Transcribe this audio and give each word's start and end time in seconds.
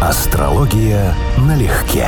Астрология 0.00 1.12
налегке. 1.38 2.06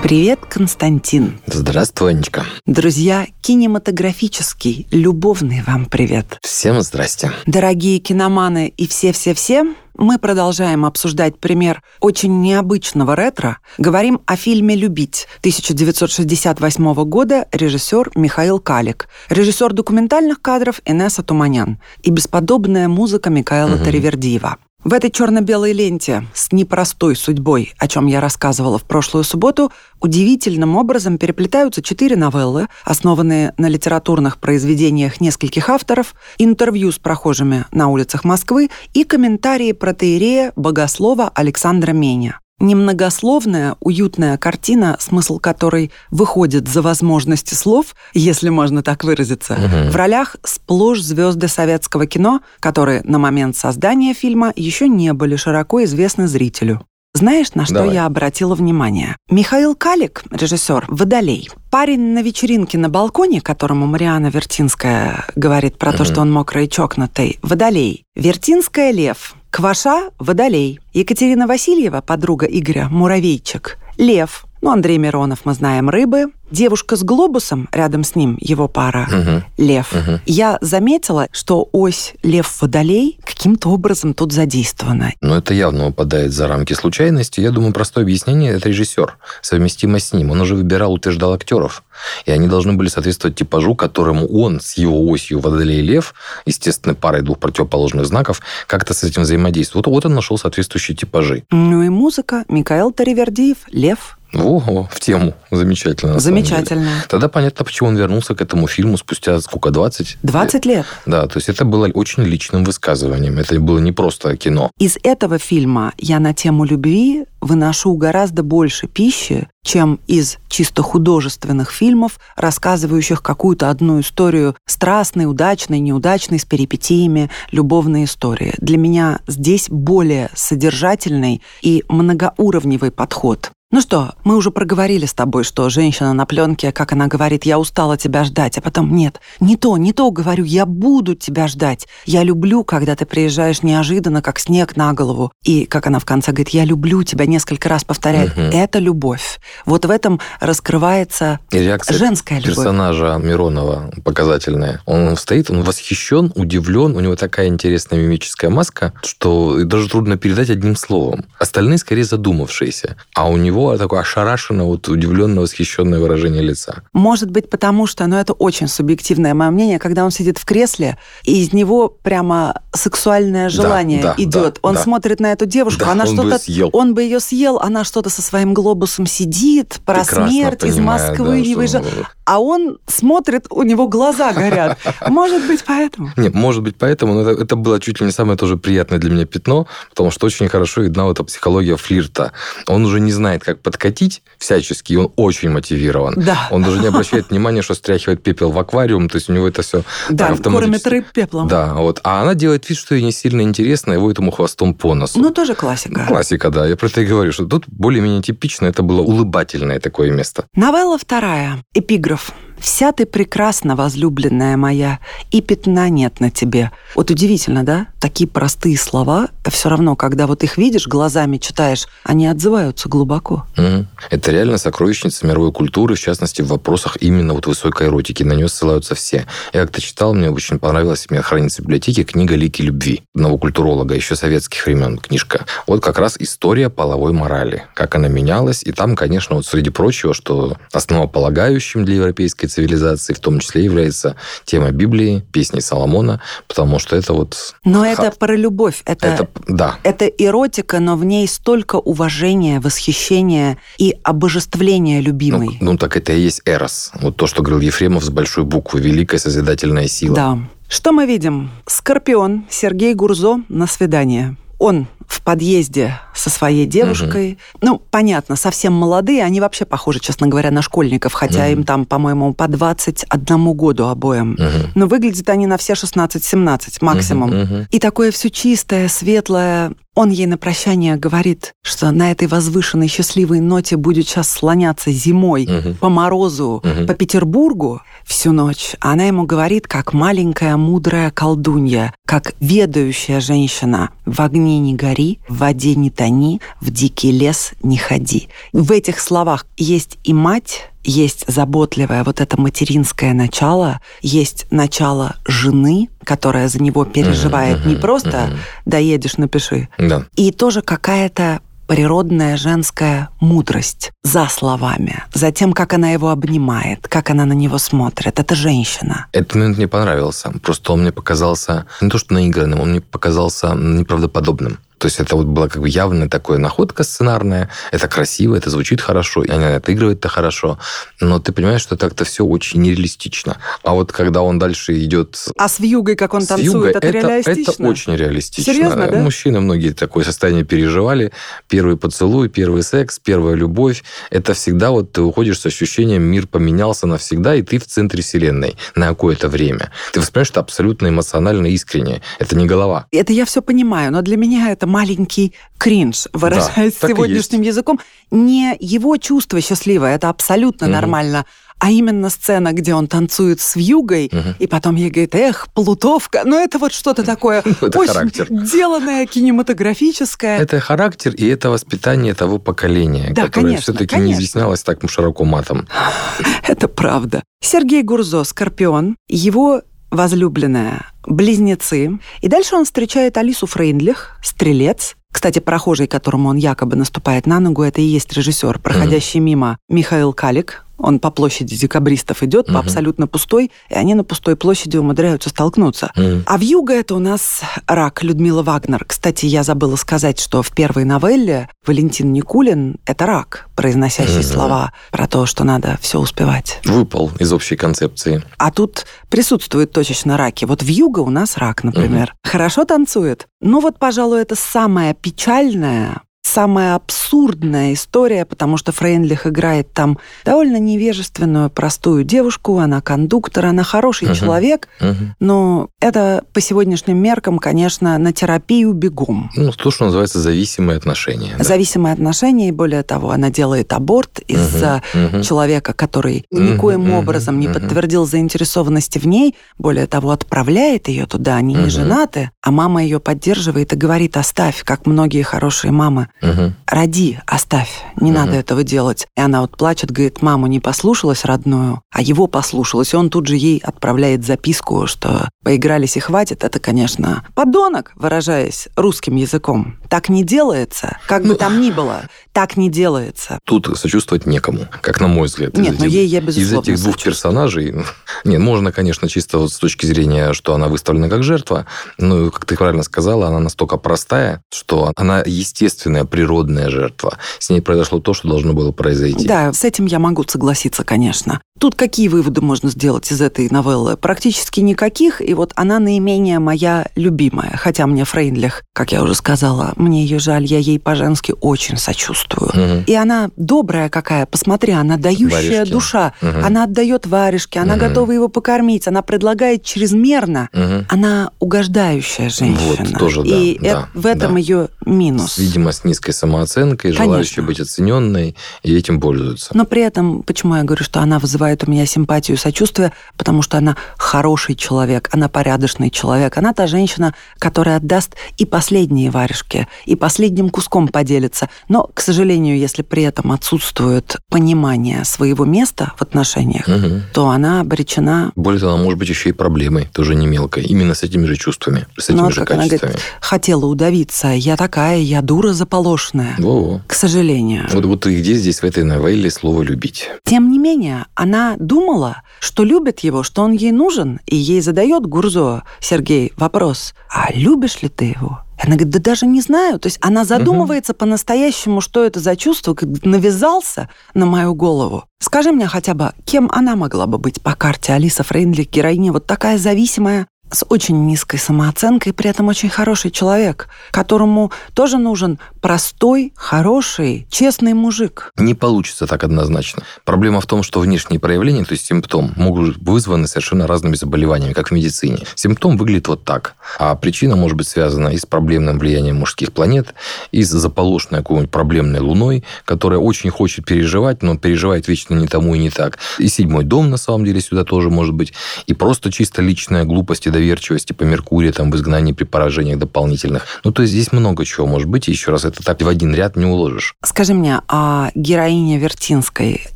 Привет, 0.00 0.38
Константин. 0.48 1.40
Здравствуй, 1.46 2.10
Анечка. 2.10 2.44
Друзья, 2.66 3.26
кинематографический, 3.40 4.86
любовный 4.92 5.64
вам 5.66 5.86
привет. 5.86 6.38
Всем 6.42 6.80
здрасте. 6.82 7.32
Дорогие 7.46 7.98
киноманы 7.98 8.68
и 8.68 8.86
все-все-все, 8.86 9.74
мы 9.98 10.18
продолжаем 10.18 10.84
обсуждать 10.84 11.36
пример 11.38 11.82
очень 12.00 12.40
необычного 12.40 13.16
ретро. 13.16 13.58
Говорим 13.78 14.20
о 14.26 14.36
фильме 14.36 14.76
«Любить» 14.76 15.26
1968 15.40 16.94
года, 17.04 17.46
режиссер 17.50 18.12
Михаил 18.14 18.60
Калик, 18.60 19.08
режиссер 19.28 19.72
документальных 19.72 20.40
кадров 20.40 20.80
Инесса 20.84 21.24
Туманян 21.24 21.80
и 22.02 22.10
бесподобная 22.10 22.86
музыка 22.86 23.30
Микаэла 23.30 23.74
угу. 23.74 23.84
Таривердиева. 23.84 24.58
В 24.84 24.94
этой 24.94 25.12
черно-белой 25.12 25.72
ленте 25.72 26.26
с 26.34 26.50
непростой 26.50 27.14
судьбой, 27.14 27.72
о 27.78 27.86
чем 27.86 28.06
я 28.06 28.20
рассказывала 28.20 28.78
в 28.78 28.82
прошлую 28.82 29.22
субботу, 29.22 29.70
удивительным 30.00 30.76
образом 30.76 31.18
переплетаются 31.18 31.82
четыре 31.82 32.16
новеллы, 32.16 32.66
основанные 32.84 33.54
на 33.58 33.68
литературных 33.68 34.38
произведениях 34.38 35.20
нескольких 35.20 35.68
авторов, 35.68 36.16
интервью 36.38 36.90
с 36.90 36.98
прохожими 36.98 37.64
на 37.70 37.86
улицах 37.88 38.24
Москвы 38.24 38.70
и 38.92 39.04
комментарии 39.04 39.70
протеерея 39.70 40.52
богослова 40.56 41.30
Александра 41.32 41.92
Меня. 41.92 42.41
Немногословная, 42.62 43.74
уютная 43.80 44.38
картина, 44.38 44.96
смысл 45.00 45.40
которой 45.40 45.90
выходит 46.12 46.68
за 46.68 46.80
возможности 46.80 47.54
слов, 47.54 47.96
если 48.14 48.50
можно 48.50 48.84
так 48.84 49.02
выразиться, 49.02 49.54
угу. 49.54 49.90
в 49.90 49.96
ролях 49.96 50.36
сплошь 50.44 51.00
звезды 51.00 51.48
советского 51.48 52.06
кино, 52.06 52.40
которые 52.60 53.02
на 53.02 53.18
момент 53.18 53.56
создания 53.56 54.14
фильма 54.14 54.52
еще 54.54 54.88
не 54.88 55.12
были 55.12 55.34
широко 55.34 55.82
известны 55.82 56.28
зрителю. 56.28 56.86
Знаешь, 57.14 57.52
на 57.54 57.64
что 57.64 57.74
Давай. 57.74 57.94
я 57.94 58.06
обратила 58.06 58.54
внимание? 58.54 59.16
Михаил 59.28 59.74
Калик, 59.74 60.22
режиссер 60.30 60.86
«Водолей», 60.86 61.50
парень 61.70 62.14
на 62.14 62.22
вечеринке 62.22 62.78
на 62.78 62.88
балконе, 62.88 63.40
которому 63.40 63.86
Мариана 63.86 64.28
Вертинская 64.28 65.26
говорит 65.34 65.78
про 65.78 65.90
угу. 65.90 65.98
то, 65.98 66.04
что 66.04 66.20
он 66.20 66.32
мокрый 66.32 66.66
и 66.66 66.70
чокнутый, 66.70 67.40
«Водолей». 67.42 68.04
Вертинская 68.14 68.92
«Лев», 68.92 69.34
Кваша– 69.52 70.08
водолей. 70.18 70.80
Екатерина 70.94 71.46
Васильева, 71.46 72.00
подруга 72.00 72.46
Игоря, 72.46 72.88
муравейчик. 72.90 73.76
Лев. 73.98 74.46
Ну, 74.62 74.70
Андрей 74.70 74.96
Миронов, 74.96 75.40
мы 75.44 75.54
знаем, 75.54 75.90
рыбы. 75.90 76.26
Девушка 76.52 76.94
с 76.94 77.02
глобусом, 77.02 77.68
рядом 77.72 78.04
с 78.04 78.14
ним 78.14 78.38
его 78.40 78.68
пара, 78.68 79.08
угу. 79.08 79.42
лев. 79.58 79.92
Угу. 79.92 80.20
Я 80.26 80.58
заметила, 80.60 81.26
что 81.32 81.68
ось 81.72 82.12
лев-водолей 82.22 83.18
каким-то 83.24 83.70
образом 83.70 84.14
тут 84.14 84.32
задействована. 84.32 85.14
Но 85.20 85.38
это 85.38 85.52
явно 85.52 85.86
выпадает 85.86 86.32
за 86.32 86.46
рамки 86.46 86.74
случайности. 86.74 87.40
Я 87.40 87.50
думаю, 87.50 87.72
простое 87.72 88.04
объяснение– 88.04 88.52
это 88.54 88.68
режиссер, 88.68 89.16
совместимо 89.40 89.98
с 89.98 90.12
ним. 90.12 90.30
Он 90.30 90.40
уже 90.42 90.54
выбирал, 90.54 90.92
утверждал 90.92 91.32
актеров. 91.32 91.82
И 92.26 92.30
они 92.30 92.46
должны 92.46 92.74
были 92.74 92.88
соответствовать 92.88 93.36
типажу, 93.36 93.74
которому 93.74 94.28
он 94.28 94.60
с 94.60 94.74
его 94.74 95.08
осью 95.08 95.40
водолей 95.40 95.80
и 95.80 95.82
лев, 95.82 96.14
естественно, 96.46 96.94
парой 96.94 97.22
двух 97.22 97.38
противоположных 97.40 98.06
знаков, 98.06 98.40
как-то 98.68 98.94
с 98.94 99.02
этим 99.02 99.22
взаимодействует. 99.22 99.86
Вот, 99.86 99.92
вот 99.92 100.06
он 100.06 100.14
нашел 100.14 100.38
соответствующие 100.38 100.96
типажи. 100.96 101.42
Ну 101.50 101.82
и 101.82 101.88
музыка. 101.88 102.44
Микаэл 102.48 102.92
Таривердиев, 102.92 103.56
лев. 103.68 104.18
Ого, 104.34 104.88
в 104.90 105.00
тему. 105.00 105.34
Замечательно. 105.50 106.18
Замечательно. 106.18 106.90
Тогда 107.08 107.28
понятно, 107.28 107.64
почему 107.64 107.90
он 107.90 107.96
вернулся 107.96 108.34
к 108.34 108.40
этому 108.40 108.66
фильму 108.66 108.96
спустя 108.96 109.40
сколько, 109.40 109.70
20? 109.70 110.18
20 110.22 110.66
лет. 110.66 110.86
Да, 111.06 111.26
то 111.26 111.38
есть 111.38 111.48
это 111.48 111.64
было 111.64 111.88
очень 111.88 112.22
личным 112.22 112.64
высказыванием. 112.64 113.38
Это 113.38 113.58
было 113.60 113.78
не 113.78 113.92
просто 113.92 114.36
кино. 114.36 114.70
Из 114.78 114.96
этого 115.02 115.38
фильма 115.38 115.92
я 115.98 116.18
на 116.20 116.32
тему 116.32 116.64
любви 116.64 117.26
выношу 117.40 117.94
гораздо 117.96 118.42
больше 118.42 118.86
пищи, 118.86 119.48
чем 119.64 120.00
из 120.06 120.38
чисто 120.48 120.82
художественных 120.82 121.70
фильмов, 121.70 122.18
рассказывающих 122.36 123.22
какую-то 123.22 123.68
одну 123.68 124.00
историю 124.00 124.56
страстной, 124.66 125.26
удачной, 125.26 125.80
неудачной, 125.80 126.38
с 126.38 126.44
перипетиями, 126.44 127.30
любовной 127.50 128.04
истории. 128.04 128.54
Для 128.58 128.78
меня 128.78 129.20
здесь 129.26 129.68
более 129.68 130.30
содержательный 130.34 131.42
и 131.62 131.84
многоуровневый 131.88 132.90
подход. 132.90 133.50
Ну 133.72 133.80
что, 133.80 134.12
мы 134.22 134.36
уже 134.36 134.50
проговорили 134.50 135.06
с 135.06 135.14
тобой, 135.14 135.44
что 135.44 135.70
женщина 135.70 136.12
на 136.12 136.26
пленке, 136.26 136.72
как 136.72 136.92
она 136.92 137.06
говорит, 137.06 137.46
я 137.46 137.58
устала 137.58 137.96
тебя 137.96 138.22
ждать, 138.22 138.58
а 138.58 138.60
потом 138.60 138.94
нет, 138.94 139.18
не 139.40 139.56
то, 139.56 139.78
не 139.78 139.94
то, 139.94 140.10
говорю, 140.10 140.44
я 140.44 140.66
буду 140.66 141.14
тебя 141.14 141.48
ждать. 141.48 141.88
Я 142.04 142.22
люблю, 142.22 142.64
когда 142.64 142.96
ты 142.96 143.06
приезжаешь 143.06 143.62
неожиданно, 143.62 144.20
как 144.20 144.40
снег 144.40 144.76
на 144.76 144.92
голову. 144.92 145.32
И, 145.42 145.64
как 145.64 145.86
она 145.86 146.00
в 146.00 146.04
конце 146.04 146.32
говорит, 146.32 146.50
я 146.50 146.66
люблю 146.66 147.02
тебя, 147.02 147.24
несколько 147.24 147.70
раз 147.70 147.82
повторяет. 147.82 148.32
Угу. 148.32 148.42
Это 148.52 148.78
любовь. 148.78 149.40
Вот 149.64 149.86
в 149.86 149.90
этом 149.90 150.20
раскрывается 150.38 151.40
и 151.50 151.58
реакция 151.58 151.96
женская 151.96 152.40
любовь. 152.40 152.56
персонажа 152.56 153.18
Миронова 153.22 153.90
показательная. 154.04 154.82
Он 154.84 155.16
стоит, 155.16 155.50
он 155.50 155.62
восхищен, 155.62 156.30
удивлен, 156.34 156.94
у 156.94 157.00
него 157.00 157.16
такая 157.16 157.46
интересная 157.46 157.98
мимическая 158.00 158.50
маска, 158.50 158.92
что 159.02 159.64
даже 159.64 159.88
трудно 159.88 160.18
передать 160.18 160.50
одним 160.50 160.76
словом. 160.76 161.24
Остальные 161.38 161.78
скорее 161.78 162.04
задумавшиеся. 162.04 162.96
А 163.14 163.30
у 163.30 163.38
него 163.38 163.61
него 163.62 163.78
такое 163.78 164.00
ошарашенное, 164.00 164.64
вот 164.64 164.88
удивленное, 164.88 165.42
восхищенное 165.42 165.98
выражение 165.98 166.42
лица. 166.42 166.82
Может 166.92 167.30
быть, 167.30 167.48
потому 167.50 167.86
что, 167.86 168.06
ну, 168.06 168.16
это 168.16 168.32
очень 168.32 168.68
субъективное 168.68 169.34
мое 169.34 169.50
мнение, 169.50 169.78
когда 169.78 170.04
он 170.04 170.10
сидит 170.10 170.38
в 170.38 170.44
кресле, 170.44 170.98
и 171.24 171.42
из 171.42 171.52
него 171.52 171.88
прямо 171.88 172.60
сексуальное 172.74 173.48
желание 173.48 174.02
да, 174.02 174.14
да, 174.16 174.22
идет. 174.22 174.54
Да, 174.54 174.60
он 174.62 174.74
да. 174.74 174.82
смотрит 174.82 175.20
на 175.20 175.32
эту 175.32 175.46
девушку, 175.46 175.84
да, 175.84 175.92
она 175.92 176.04
он 176.04 176.12
что-то... 176.12 176.38
Бы 176.46 176.70
он 176.72 176.94
бы 176.94 177.02
ее 177.02 177.20
съел, 177.20 177.58
она 177.58 177.84
что-то 177.84 178.10
со 178.10 178.22
своим 178.22 178.54
глобусом 178.54 179.06
сидит, 179.06 179.80
про 179.84 180.00
Прекрасно 180.00 180.28
смерть 180.28 180.64
из 180.64 180.78
Москвы 180.78 181.26
да, 181.26 181.40
не 181.40 181.54
выезжает. 181.54 181.86
А 182.24 182.40
он 182.40 182.78
смотрит, 182.86 183.46
у 183.50 183.62
него 183.62 183.88
глаза 183.88 184.32
горят. 184.32 184.78
Может 185.08 185.46
быть, 185.46 185.64
поэтому. 185.66 186.10
Нет, 186.16 186.34
может 186.34 186.62
быть, 186.62 186.76
поэтому, 186.76 187.14
но 187.14 187.22
это, 187.22 187.42
это 187.42 187.56
было 187.56 187.80
чуть 187.80 188.00
ли 188.00 188.06
не 188.06 188.12
самое 188.12 188.38
тоже 188.38 188.56
приятное 188.56 188.98
для 188.98 189.10
меня 189.10 189.26
пятно, 189.26 189.66
потому 189.90 190.10
что 190.10 190.26
очень 190.26 190.48
хорошо 190.48 190.82
видна 190.82 191.04
вот 191.04 191.12
эта 191.12 191.24
психология 191.24 191.76
флирта. 191.76 192.32
Он 192.66 192.84
уже 192.84 193.00
не 193.00 193.12
знает, 193.12 193.42
как 193.42 193.60
подкатить 193.60 194.22
всячески, 194.38 194.92
и 194.92 194.96
он 194.96 195.12
очень 195.16 195.50
мотивирован. 195.50 196.14
Да. 196.16 196.48
Он 196.50 196.62
даже 196.62 196.78
не 196.80 196.86
обращает 196.86 197.30
внимания, 197.30 197.62
что 197.62 197.74
стряхивает 197.74 198.22
пепел 198.22 198.50
в 198.50 198.58
аквариум, 198.58 199.08
то 199.08 199.16
есть 199.16 199.28
у 199.28 199.32
него 199.32 199.48
это 199.48 199.62
все 199.62 199.82
Да, 200.08 200.28
автоматически... 200.28 200.60
кормит 200.60 200.86
рыб 200.86 201.06
пеплом. 201.12 201.48
Да, 201.48 201.74
вот. 201.74 202.00
А 202.04 202.22
она 202.22 202.34
делает 202.34 202.68
вид, 202.68 202.78
что 202.78 202.94
ей 202.94 203.02
не 203.02 203.12
сильно 203.12 203.42
интересно, 203.42 203.92
его 203.92 204.10
этому 204.10 204.30
хвостом 204.30 204.74
по 204.74 204.94
носу. 204.94 205.18
Ну, 205.18 205.30
тоже 205.30 205.54
классика. 205.54 206.06
Классика, 206.06 206.50
да. 206.50 206.66
Я 206.66 206.76
про 206.76 206.86
это 206.86 207.00
и 207.00 207.06
говорю, 207.06 207.32
что 207.32 207.46
тут 207.46 207.64
более-менее 207.66 208.22
типично, 208.22 208.66
это 208.66 208.82
было 208.82 209.00
улыбательное 209.00 209.80
такое 209.80 210.10
место. 210.10 210.44
Новелла 210.54 210.98
вторая. 210.98 211.64
Эпиграф. 211.74 212.11
«Вся 212.58 212.92
ты 212.92 213.06
прекрасна, 213.06 213.74
возлюбленная 213.74 214.56
моя, 214.56 215.00
и 215.30 215.40
пятна 215.40 215.88
нет 215.88 216.20
на 216.20 216.30
тебе». 216.30 216.70
Вот 216.94 217.10
удивительно, 217.10 217.64
да? 217.64 217.88
Такие 217.98 218.28
простые 218.28 218.78
слова, 218.78 219.28
а 219.44 219.50
все 219.50 219.68
равно, 219.68 219.96
когда 219.96 220.26
вот 220.26 220.42
их 220.44 220.56
видишь, 220.56 220.86
глазами 220.86 221.38
читаешь, 221.38 221.86
они 222.04 222.26
отзываются 222.26 222.88
глубоко. 222.88 223.46
Mm. 223.56 223.86
Это 224.10 224.30
реально 224.30 224.58
сокровищница 224.58 225.26
мировой 225.26 225.52
культуры, 225.52 225.94
в 225.94 226.00
частности, 226.00 226.42
в 226.42 226.48
вопросах 226.48 226.96
именно 227.00 227.34
вот 227.34 227.46
высокой 227.46 227.88
эротики. 227.88 228.22
На 228.22 228.34
нее 228.34 228.48
ссылаются 228.48 228.94
все. 228.94 229.26
Я 229.52 229.62
как-то 229.62 229.80
читал, 229.80 230.14
мне 230.14 230.30
очень 230.30 230.58
понравилась, 230.58 231.06
мне 231.10 231.22
хранится 231.22 231.62
в 231.62 231.64
библиотеке 231.64 232.04
книга 232.04 232.36
«Лики 232.36 232.62
любви» 232.62 233.02
одного 233.14 233.38
культуролога, 233.38 233.94
еще 233.94 234.14
советских 234.16 234.64
времен 234.64 234.98
книжка. 234.98 235.46
Вот 235.66 235.82
как 235.82 235.98
раз 235.98 236.16
история 236.18 236.70
половой 236.70 237.12
морали, 237.12 237.64
как 237.74 237.94
она 237.94 238.08
менялась. 238.08 238.62
И 238.62 238.72
там, 238.72 238.94
конечно, 238.94 239.36
вот 239.36 239.46
среди 239.46 239.70
прочего, 239.70 240.14
что 240.14 240.56
основополагающим 240.72 241.84
для 241.84 241.96
европейской 241.96 242.46
цивилизации 242.46 243.12
в 243.12 243.20
том 243.20 243.40
числе 243.40 243.64
является 243.64 244.16
тема 244.44 244.70
Библии, 244.70 245.24
песни 245.32 245.60
Соломона, 245.60 246.20
потому 246.46 246.78
что 246.78 246.96
это 246.96 247.12
вот... 247.12 247.54
Но 247.64 247.84
это 247.84 248.12
про 248.12 248.36
любовь. 248.36 248.82
Это, 248.84 249.06
это, 249.06 249.28
да. 249.46 249.78
это 249.82 250.06
эротика, 250.06 250.80
но 250.80 250.96
в 250.96 251.04
ней 251.04 251.26
столько 251.28 251.76
уважения, 251.76 252.60
восхищения 252.60 253.58
и 253.78 253.96
обожествления 254.02 255.00
любимой. 255.00 255.58
Ну, 255.60 255.72
ну 255.72 255.78
так 255.78 255.96
это 255.96 256.12
и 256.12 256.20
есть 256.20 256.42
Эрос. 256.44 256.92
Вот 257.00 257.16
то, 257.16 257.26
что 257.26 257.42
говорил 257.42 257.60
Ефремов 257.60 258.04
с 258.04 258.10
большой 258.10 258.44
буквы, 258.44 258.80
великая 258.80 259.18
созидательная 259.18 259.88
сила. 259.88 260.14
Да. 260.14 260.38
Что 260.68 260.92
мы 260.92 261.06
видим? 261.06 261.50
Скорпион, 261.66 262.46
Сергей 262.48 262.94
Гурзо 262.94 263.42
на 263.48 263.66
свидание. 263.66 264.36
Он 264.58 264.86
в 265.12 265.20
подъезде 265.20 266.00
со 266.14 266.30
своей 266.30 266.64
девушкой. 266.64 267.32
Угу. 267.32 267.66
Ну, 267.66 267.82
понятно, 267.90 268.34
совсем 268.34 268.72
молодые, 268.72 269.24
они 269.24 269.40
вообще 269.40 269.66
похожи, 269.66 270.00
честно 270.00 270.26
говоря, 270.26 270.50
на 270.50 270.62
школьников, 270.62 271.12
хотя 271.12 271.44
угу. 271.44 271.52
им 271.52 271.64
там, 271.64 271.84
по-моему, 271.84 272.32
по 272.32 272.48
21 272.48 273.52
году 273.52 273.88
обоим. 273.88 274.32
Угу. 274.32 274.70
Но 274.74 274.86
выглядят 274.86 275.28
они 275.28 275.46
на 275.46 275.58
все 275.58 275.74
16-17 275.74 276.78
максимум. 276.80 277.42
Угу. 277.42 277.66
И 277.70 277.78
такое 277.78 278.10
все 278.10 278.30
чистое, 278.30 278.88
светлое, 278.88 279.72
Он 279.94 280.08
ей 280.10 280.24
на 280.26 280.38
прощание 280.38 280.96
говорит, 280.96 281.52
что 281.62 281.90
на 281.90 282.10
этой 282.12 282.26
возвышенной 282.26 282.88
счастливой 282.88 283.40
ноте 283.40 283.76
будет 283.76 284.08
сейчас 284.08 284.30
слоняться 284.30 284.90
зимой 284.90 285.46
Мгм. 285.46 285.74
по 285.74 285.90
морозу 285.90 286.62
Мгм. 286.64 286.86
по 286.86 286.94
Петербургу 286.94 287.82
всю 288.06 288.32
ночь. 288.32 288.74
Она 288.80 289.04
ему 289.04 289.26
говорит, 289.26 289.66
как 289.68 289.92
маленькая 289.92 290.56
мудрая 290.56 291.10
колдунья, 291.10 291.92
как 292.06 292.32
ведающая 292.40 293.20
женщина. 293.20 293.90
В 294.06 294.22
огне 294.22 294.58
не 294.60 294.74
гори, 294.74 295.18
в 295.28 295.38
воде 295.38 295.74
не 295.74 295.90
тони, 295.90 296.40
в 296.62 296.70
дикий 296.70 297.12
лес 297.12 297.52
не 297.62 297.76
ходи. 297.76 298.28
В 298.54 298.72
этих 298.72 298.98
словах 298.98 299.46
есть 299.58 299.98
и 300.04 300.14
мать, 300.14 300.70
есть 300.84 301.24
заботливое 301.28 302.04
вот 302.04 302.20
это 302.20 302.40
материнское 302.40 303.14
начало, 303.14 303.80
есть 304.00 304.46
начало 304.50 305.16
жены, 305.26 305.88
которая 306.04 306.48
за 306.48 306.62
него 306.62 306.84
переживает 306.84 307.64
не 307.66 307.76
просто 307.76 308.26
мгм. 308.28 308.38
«доедешь, 308.66 309.16
напиши», 309.16 309.68
Да. 309.78 310.04
и 310.16 310.32
тоже 310.32 310.62
какая-то 310.62 311.40
природная 311.66 312.36
женская 312.36 313.08
мудрость 313.20 313.92
за 314.02 314.26
словами, 314.26 315.04
за 315.14 315.32
тем, 315.32 315.52
как 315.52 315.72
она 315.72 315.90
его 315.92 316.10
обнимает, 316.10 316.86
как 316.88 317.08
она 317.08 317.24
на 317.24 317.32
него 317.32 317.56
смотрит. 317.56 318.18
Это 318.18 318.34
женщина. 318.34 319.06
Этот 319.12 319.34
момент 319.36 319.56
мне 319.56 319.68
понравился. 319.68 320.32
Просто 320.42 320.72
он 320.72 320.82
мне 320.82 320.92
показался 320.92 321.64
не 321.80 321.88
то 321.88 321.96
что 321.98 322.12
наигранным, 322.12 322.60
он 322.60 322.70
мне 322.72 322.80
показался 322.82 323.54
неправдоподобным. 323.54 324.58
То 324.82 324.86
есть 324.86 324.98
это 324.98 325.14
вот 325.14 325.26
была 325.26 325.46
как 325.46 325.62
бы 325.62 325.68
явная 325.68 326.08
такая 326.08 326.38
находка 326.38 326.82
сценарная. 326.82 327.48
Это 327.70 327.86
красиво, 327.86 328.34
это 328.34 328.50
звучит 328.50 328.80
хорошо, 328.80 329.22
и 329.22 329.30
она 329.30 329.54
отыгрывает-то 329.54 330.08
хорошо. 330.08 330.58
Но 330.98 331.20
ты 331.20 331.30
понимаешь, 331.30 331.60
что 331.60 331.76
так-то 331.76 332.04
все 332.04 332.24
очень 332.24 332.62
нереалистично. 332.62 333.36
А 333.62 333.74
вот 333.74 333.92
когда 333.92 334.22
он 334.22 334.40
дальше 334.40 334.76
идет 334.82 335.24
А 335.38 335.48
с 335.48 335.60
вьюгой, 335.60 335.94
как 335.94 336.14
он 336.14 336.22
с 336.22 336.26
танцует, 336.26 336.52
вьюгой, 336.52 336.70
это, 336.72 336.90
реалистично? 336.90 337.52
это 337.52 337.62
очень 337.62 337.94
реалистично. 337.94 338.52
Серьезно, 338.52 338.88
да? 338.88 338.98
Мужчины 338.98 339.38
многие 339.38 339.72
такое 339.72 340.02
состояние 340.02 340.44
переживали. 340.44 341.12
Первый 341.46 341.76
поцелуй, 341.76 342.28
первый 342.28 342.64
секс, 342.64 342.98
первая 342.98 343.36
любовь. 343.36 343.84
Это 344.10 344.34
всегда 344.34 344.72
вот 344.72 344.90
ты 344.90 345.02
уходишь 345.02 345.38
с 345.38 345.46
ощущением, 345.46 346.02
мир 346.02 346.26
поменялся 346.26 346.88
навсегда, 346.88 347.36
и 347.36 347.42
ты 347.42 347.58
в 347.58 347.68
центре 347.68 348.02
вселенной 348.02 348.56
на 348.74 348.88
какое-то 348.88 349.28
время. 349.28 349.70
Ты 349.92 350.00
воспринимаешь 350.00 350.30
это 350.30 350.40
абсолютно 350.40 350.88
эмоционально 350.88 351.46
искренне. 351.46 352.02
Это 352.18 352.34
не 352.34 352.46
голова. 352.46 352.86
Это 352.90 353.12
я 353.12 353.24
все 353.26 353.42
понимаю, 353.42 353.92
но 353.92 354.02
для 354.02 354.16
меня 354.16 354.50
это 354.50 354.66
маленький 354.72 355.34
кринж, 355.58 356.08
выражаясь 356.12 356.74
и 356.82 356.86
сегодняшним 356.88 357.42
языком. 357.42 357.78
Не 358.10 358.56
его 358.58 358.96
чувство 358.96 359.40
счастливое, 359.40 359.94
это 359.94 360.08
абсолютно 360.08 360.66
Мгм. 360.66 360.72
нормально, 360.74 361.24
а 361.58 361.70
именно 361.70 362.10
сцена, 362.10 362.52
где 362.52 362.74
он 362.74 362.88
танцует 362.88 363.40
с 363.40 363.54
вьюгой, 363.56 364.10
Мгм. 364.12 364.34
и 364.40 364.46
потом 364.48 364.74
ей 364.76 364.90
говорит, 364.90 365.14
эх, 365.14 365.46
плутовка. 365.54 366.22
Ну, 366.24 366.36
это 366.38 366.58
вот 366.58 366.72
что-то 366.72 367.02
такое 367.04 367.42
Это 367.60 367.78
очень 367.78 367.92
характер. 367.92 368.26
деланное, 368.30 369.06
кинематографическое. 369.06 370.38
Это 370.40 370.58
характер 370.60 371.14
и 371.14 371.26
это 371.28 371.50
воспитание 371.50 372.14
того 372.14 372.38
поколения, 372.38 373.12
Да, 373.14 373.22
которое 373.26 373.56
все-таки 373.58 373.96
не 373.96 374.12
изъяснялось 374.12 374.62
так 374.62 374.78
широко 374.90 375.24
матом. 375.24 375.68
Это 376.48 376.66
правда. 376.68 377.22
Сергей 377.40 377.82
Гурзо, 377.82 378.24
Скорпион, 378.24 378.96
его 379.08 379.62
возлюбленная, 379.92 380.86
близнецы. 381.06 381.98
И 382.20 382.28
дальше 382.28 382.56
он 382.56 382.64
встречает 382.64 383.16
Алису 383.16 383.46
Фрейндлих, 383.46 384.18
стрелец. 384.22 384.96
Кстати, 385.12 385.38
прохожий, 385.38 385.86
которому 385.86 386.30
он 386.30 386.36
якобы 386.36 386.74
наступает 386.74 387.26
на 387.26 387.38
ногу, 387.38 387.62
это 387.62 387.80
и 387.80 387.84
есть 387.84 388.12
режиссер, 388.12 388.58
проходящий 388.58 389.20
мимо 389.20 389.58
Михаил 389.68 390.12
Калик. 390.12 390.64
Он 390.82 390.98
по 390.98 391.10
площади 391.10 391.56
декабристов 391.56 392.22
идет, 392.22 392.46
по 392.46 392.52
Мгм. 392.52 392.58
абсолютно 392.60 393.06
пустой, 393.06 393.50
и 393.70 393.74
они 393.74 393.94
на 393.94 394.04
пустой 394.04 394.36
площади 394.36 394.76
умудряются 394.76 395.30
столкнуться. 395.30 395.92
Мгм. 395.96 396.24
А 396.26 396.36
вьюга 396.36 396.74
это 396.74 396.94
у 396.94 396.98
нас 396.98 397.40
рак 397.66 398.02
Людмила 398.02 398.42
Вагнер. 398.42 398.84
Кстати, 398.84 399.26
я 399.26 399.44
забыла 399.44 399.76
сказать, 399.76 400.20
что 400.20 400.42
в 400.42 400.50
первой 400.52 400.84
новелле 400.84 401.48
Валентин 401.66 402.12
Никулин— 402.12 402.76
это 402.86 403.06
рак, 403.06 403.46
произносящий 403.56 404.16
Мгм. 404.16 404.22
слова 404.24 404.72
про 404.90 405.06
то, 405.06 405.24
что 405.26 405.44
надо 405.44 405.78
все 405.80 406.00
успевать. 406.00 406.60
Выпал 406.64 407.10
из 407.18 407.32
общей 407.32 407.56
концепции. 407.56 408.22
А 408.36 408.50
тут 408.50 408.84
присутствуют 409.08 409.70
точечно 409.72 410.16
раки. 410.16 410.44
Вот 410.44 410.62
вьюга 410.62 411.00
у 411.00 411.10
нас 411.10 411.36
рак, 411.36 411.62
например. 411.64 412.14
Хорошо 412.24 412.64
танцует. 412.64 413.28
Ну 413.40 413.60
вот, 413.60 413.78
пожалуй, 413.78 414.20
это 414.20 414.34
самая 414.34 414.94
печальная 414.94 416.02
самая 416.36 416.74
абсурдная 416.76 417.74
история, 417.74 418.24
потому 418.24 418.56
что 418.56 418.72
Фрейндлих 418.72 419.26
играет 419.26 419.72
там 419.74 419.98
довольно 420.24 420.56
невежественную, 420.56 421.50
простую 421.50 422.04
девушку, 422.04 422.58
она 422.58 422.80
кондуктор, 422.80 423.46
она 423.46 423.62
хороший 423.62 424.06
Мгм. 424.08 424.14
человек, 424.14 424.68
Мгм. 424.80 425.14
но 425.20 425.68
это 425.80 426.24
по 426.32 426.40
сегодняшним 426.40 426.96
меркам, 426.96 427.38
конечно, 427.38 427.98
на 427.98 428.12
терапию 428.12 428.72
бегом. 428.72 429.30
Ну, 429.36 429.52
то, 429.52 429.70
что 429.70 429.84
называется 429.84 430.20
зависимые 430.20 430.78
отношения. 430.78 431.34
да. 431.36 431.44
Зависимые 431.44 431.92
отношения, 431.92 432.48
и 432.48 432.52
более 432.52 432.82
того, 432.82 433.10
она 433.10 433.28
делает 433.30 433.72
аборт 433.72 434.20
из-за 434.20 434.82
Мгм. 434.94 435.04
Мгм. 435.06 435.22
человека, 435.22 435.74
который 435.74 436.24
Мгм, 436.30 436.54
никоим 436.54 436.80
мгм, 436.82 436.92
образом 436.94 437.38
не 437.40 437.48
мгм. 437.48 437.54
подтвердил 437.60 438.06
заинтересованности 438.06 438.98
в 438.98 439.06
ней, 439.06 439.34
более 439.58 439.86
того, 439.86 440.10
отправляет 440.12 440.88
ее 440.88 441.06
туда, 441.06 441.36
они 441.36 441.54
не 441.54 441.60
Мгм. 441.62 441.70
женаты, 441.70 442.30
а 442.42 442.50
мама 442.50 442.82
ее 442.82 442.98
поддерживает 442.98 443.72
и 443.72 443.76
говорит, 443.76 444.16
оставь, 444.16 444.64
как 444.64 444.84
многие 444.86 445.22
хорошие 445.22 445.70
мамы, 445.70 446.08
Мгм. 446.20 446.56
роди, 446.66 447.20
оставь, 447.26 447.70
не 448.00 448.10
Мгм. 448.10 448.20
надо 448.20 448.32
этого 448.34 448.64
делать. 448.64 449.06
И 449.16 449.20
она 449.20 449.42
вот 449.42 449.56
плачет, 449.56 449.92
говорит, 449.92 450.22
маму 450.22 450.48
не 450.48 450.58
послушалась 450.58 451.24
родную, 451.24 451.82
а 451.92 452.02
его 452.02 452.26
послушалась, 452.26 452.92
и 452.92 452.96
он 452.96 453.10
тут 453.10 453.28
же 453.28 453.36
ей 453.36 453.58
отправляет 453.64 454.24
записку, 454.26 454.86
что 454.88 455.28
поигрались 455.44 455.96
и 455.96 456.00
хватит. 456.00 456.42
Это, 456.42 456.58
конечно, 456.58 457.24
подонок, 457.34 457.92
выражаясь 457.94 458.68
русским 458.74 459.14
языком. 459.14 459.76
Так 459.88 460.08
не 460.08 460.24
делается, 460.24 460.98
как 461.06 461.22
бы 461.22 461.28
Ну, 461.28 461.34
там 461.36 461.60
ни 461.60 461.70
было, 461.70 462.02
так 462.32 462.56
не 462.56 462.68
делается. 462.68 463.38
Тут 463.44 463.68
сочувствовать 463.78 464.26
некому, 464.26 464.66
как 464.80 465.00
на 465.00 465.06
мой 465.06 465.28
взгляд. 465.28 465.56
Нет, 465.56 465.74
из 465.74 465.78
ну 465.78 465.84
этих, 465.86 465.94
ей 465.94 466.06
я, 466.08 466.18
из 466.18 466.24
безусловно, 466.24 466.70
этих 466.70 466.82
двух 466.82 467.00
персонажей, 467.00 467.74
нет, 468.24 468.40
можно, 468.40 468.72
конечно, 468.72 469.08
чисто 469.08 469.38
вот 469.38 469.52
с 469.52 469.58
точки 469.58 469.86
зрения, 469.86 470.32
что 470.32 470.54
она 470.54 470.66
выставлена 470.66 471.08
как 471.08 471.22
жертва, 471.22 471.66
ну, 471.98 472.31
как 472.32 472.44
ты 472.46 472.56
правильно 472.56 472.82
сказала, 472.82 473.26
она 473.28 473.38
настолько 473.38 473.76
простая, 473.76 474.42
что 474.52 474.92
она 474.96 475.22
естественная, 475.24 476.04
природная 476.04 476.70
жертва. 476.70 477.18
С 477.38 477.50
ней 477.50 477.60
произошло 477.60 478.00
то, 478.00 478.14
что 478.14 478.28
должно 478.28 478.52
было 478.52 478.72
произойти. 478.72 479.26
Да, 479.26 479.52
с 479.52 479.64
этим 479.64 479.86
я 479.86 479.98
могу 479.98 480.24
согласиться, 480.26 480.84
конечно. 480.84 481.40
Тут 481.60 481.74
какие 481.76 482.08
выводы 482.08 482.40
можно 482.40 482.70
сделать 482.70 483.10
из 483.12 483.20
этой 483.20 483.48
новеллы? 483.50 483.96
Практически 483.96 484.60
никаких, 484.60 485.20
и 485.20 485.34
вот 485.34 485.52
она 485.54 485.78
наименее 485.78 486.38
моя 486.40 486.86
любимая. 486.96 487.56
Хотя 487.56 487.86
мне 487.86 488.04
Фрейндлих, 488.04 488.62
как 488.72 488.90
я 488.92 489.02
уже 489.02 489.14
сказала, 489.14 489.72
мне 489.76 490.02
ее 490.02 490.18
жаль, 490.18 490.44
я 490.44 490.58
ей 490.58 490.80
по-женски 490.80 491.34
очень 491.40 491.76
сочувствую. 491.76 492.50
Мгм. 492.54 492.84
И 492.86 492.94
она 492.94 493.30
добрая 493.36 493.88
какая, 493.90 494.26
посмотри, 494.26 494.72
она 494.72 494.96
дающая 494.96 495.28
Варежки. 495.60 495.70
душа. 495.72 496.12
Мгм. 496.20 496.44
Она 496.44 496.64
отдает 496.64 497.06
варежки, 497.06 497.58
она 497.58 497.76
Мгм. 497.76 497.88
готова 497.88 498.10
его 498.12 498.28
покормить, 498.28 498.88
она 498.88 499.02
предлагает 499.02 499.62
чрезмерно. 499.62 500.48
Мгм. 500.52 500.86
Она 500.88 501.30
угождающая 501.38 502.21
женщина. 502.30 502.76
Вот, 502.78 502.98
тоже 502.98 503.22
да, 503.22 503.36
И 503.36 503.58
да, 503.58 503.88
э- 503.94 503.98
в 503.98 504.06
этом 504.06 504.34
да. 504.34 504.38
ее 504.38 504.68
минус. 504.86 505.38
Видимо, 505.38 505.72
с 505.72 505.84
низкой 505.84 506.12
самооценкой, 506.12 506.90
Конечно. 506.92 507.04
желающей 507.04 507.42
быть 507.42 507.60
оцененной, 507.60 508.36
и 508.62 508.74
этим 508.74 509.00
пользуются. 509.00 509.50
Но 509.54 509.64
при 509.64 509.82
этом, 509.82 510.22
почему 510.22 510.56
я 510.56 510.62
говорю, 510.64 510.84
что 510.84 511.00
она 511.00 511.18
вызывает 511.18 511.66
у 511.66 511.70
меня 511.70 511.86
симпатию 511.86 512.36
и 512.36 512.40
сочувствие, 512.40 512.92
потому 513.16 513.42
что 513.42 513.58
она 513.58 513.76
хороший 513.96 514.54
человек, 514.54 515.08
она 515.12 515.28
порядочный 515.28 515.90
человек, 515.90 516.36
она 516.38 516.52
та 516.52 516.66
женщина, 516.66 517.14
которая 517.38 517.76
отдаст 517.76 518.14
и 518.38 518.44
последние 518.44 519.10
варежки, 519.10 519.66
и 519.86 519.96
последним 519.96 520.50
куском 520.50 520.88
поделится. 520.88 521.48
Но, 521.68 521.88
к 521.94 522.00
сожалению, 522.00 522.58
если 522.58 522.82
при 522.82 523.02
этом 523.04 523.32
отсутствует 523.32 524.16
понимание 524.30 525.04
своего 525.04 525.44
места 525.44 525.92
в 525.96 526.02
отношениях, 526.02 526.66
Мгм. 526.68 527.02
то 527.12 527.28
она 527.28 527.60
обречена 527.60 528.32
Более 528.36 528.60
того, 528.60 528.74
она 528.74 528.82
может 528.82 528.98
быть 528.98 529.08
еще 529.08 529.28
и 529.30 529.32
проблемой, 529.32 529.88
тоже 529.92 530.14
не 530.14 530.26
мелкой, 530.26 530.64
именно 530.64 530.94
с 530.94 531.02
этими 531.02 531.24
же 531.26 531.36
чувствами, 531.36 531.86
с 531.98 532.08
этими 532.12 532.20
Ну, 532.20 532.24
вот 532.24 532.34
же 532.34 532.40
как 532.40 532.50
она 532.52 532.62
качествами. 532.64 532.90
говорит, 532.92 533.06
хотела 533.20 533.66
удавиться, 533.66 534.28
я 534.28 534.56
такая, 534.56 534.98
я 534.98 535.22
дура 535.22 535.52
заполошная. 535.52 536.34
Во-во. 536.38 536.80
К 536.86 536.94
сожалению. 536.94 537.66
Вот, 537.72 537.84
вот 537.84 538.06
и 538.06 538.18
где 538.18 538.34
здесь 538.34 538.60
в 538.60 538.64
этой 538.64 538.84
новелле 538.84 539.30
слово 539.30 539.62
«любить»? 539.62 540.10
Тем 540.24 540.50
не 540.50 540.58
менее, 540.58 541.06
она 541.14 541.56
думала, 541.58 542.22
что 542.40 542.64
любит 542.64 543.00
его, 543.00 543.22
что 543.22 543.42
он 543.42 543.52
ей 543.52 543.72
нужен, 543.72 544.20
и 544.26 544.36
ей 544.36 544.60
задает 544.60 545.06
Гурзо, 545.06 545.62
Сергей, 545.80 546.32
вопрос, 546.36 546.94
а 547.08 547.32
любишь 547.32 547.82
ли 547.82 547.88
ты 547.88 548.06
его? 548.06 548.40
Она 548.64 548.76
говорит, 548.76 548.90
да 548.90 549.00
даже 549.00 549.26
не 549.26 549.40
знаю. 549.40 549.80
То 549.80 549.88
есть 549.88 549.98
она 550.00 550.24
задумывается 550.24 550.94
по-настоящему, 550.94 551.80
что 551.80 552.04
это 552.04 552.20
за 552.20 552.36
чувство, 552.36 552.74
как 552.74 552.88
навязался 553.02 553.88
на 554.14 554.24
мою 554.24 554.54
голову. 554.54 555.04
Скажи 555.18 555.50
мне 555.50 555.66
хотя 555.66 555.94
бы, 555.94 556.12
кем 556.24 556.48
она 556.52 556.76
могла 556.76 557.06
бы 557.06 557.18
быть 557.18 557.42
по 557.42 557.56
карте 557.56 557.92
Алиса 557.92 558.22
Фрейндлих, 558.22 558.70
героиня 558.70 559.12
вот 559.12 559.26
такая 559.26 559.58
зависимая, 559.58 560.28
с 560.52 560.64
очень 560.68 561.06
низкой 561.06 561.38
самооценкой, 561.38 562.12
при 562.12 562.30
этом 562.30 562.48
очень 562.48 562.68
хороший 562.68 563.10
человек, 563.10 563.68
которому 563.90 564.52
тоже 564.74 564.98
нужен 564.98 565.38
простой, 565.60 566.32
хороший, 566.36 567.26
честный 567.30 567.74
мужик. 567.74 568.32
Не 568.36 568.54
получится 568.54 569.06
так 569.06 569.24
однозначно. 569.24 569.82
Проблема 570.04 570.40
в 570.40 570.46
том, 570.46 570.62
что 570.62 570.80
внешние 570.80 571.18
проявления, 571.18 571.64
то 571.64 571.72
есть 571.72 571.86
симптом, 571.86 572.32
могут 572.36 572.78
быть 572.78 572.92
вызваны 572.92 573.26
совершенно 573.26 573.66
разными 573.66 573.94
заболеваниями, 573.94 574.52
как 574.52 574.68
в 574.68 574.74
медицине. 574.74 575.24
Симптом 575.34 575.76
выглядит 575.76 576.08
вот 576.08 576.24
так, 576.24 576.54
а 576.78 576.94
причина 576.94 577.36
может 577.36 577.56
быть 577.56 577.66
связана 577.66 578.08
и 578.08 578.18
с 578.18 578.26
проблемным 578.26 578.78
влиянием 578.78 579.16
мужских 579.16 579.52
планет, 579.52 579.94
и 580.30 580.42
с 580.44 580.50
заполошенной 580.50 581.20
какой-нибудь 581.20 581.50
проблемной 581.50 582.00
луной, 582.00 582.44
которая 582.66 583.00
очень 583.00 583.30
хочет 583.30 583.64
переживать, 583.64 584.22
но 584.22 584.36
переживает 584.36 584.88
вечно 584.88 585.14
не 585.14 585.26
тому 585.26 585.54
и 585.54 585.58
не 585.58 585.70
так. 585.70 585.98
И 586.18 586.28
седьмой 586.28 586.64
дом, 586.64 586.90
на 586.90 586.98
самом 586.98 587.24
деле, 587.24 587.40
сюда 587.40 587.64
тоже 587.64 587.88
может 587.88 588.14
быть. 588.14 588.34
И 588.66 588.74
просто 588.74 589.10
чисто 589.10 589.40
личная 589.40 589.84
глупость 589.84 590.26
и 590.26 590.30
доверчивость, 590.42 590.88
типа 590.88 591.04
Меркурия 591.04 591.52
там 591.52 591.70
в 591.70 591.76
изгнании 591.76 592.12
при 592.12 592.24
поражениях 592.24 592.78
дополнительных. 592.78 593.46
Ну, 593.64 593.72
то 593.72 593.82
есть 593.82 593.94
здесь 593.94 594.12
много 594.12 594.44
чего 594.44 594.66
может 594.66 594.88
быть. 594.88 595.08
И 595.08 595.12
еще 595.12 595.30
раз, 595.30 595.44
это 595.44 595.62
так 595.62 595.80
в 595.80 595.88
один 595.88 596.14
ряд 596.14 596.36
не 596.36 596.46
уложишь. 596.46 596.94
Скажи 597.04 597.34
мне, 597.34 597.60
а 597.68 598.10
героиня 598.14 598.78
Вертинской 598.78 599.66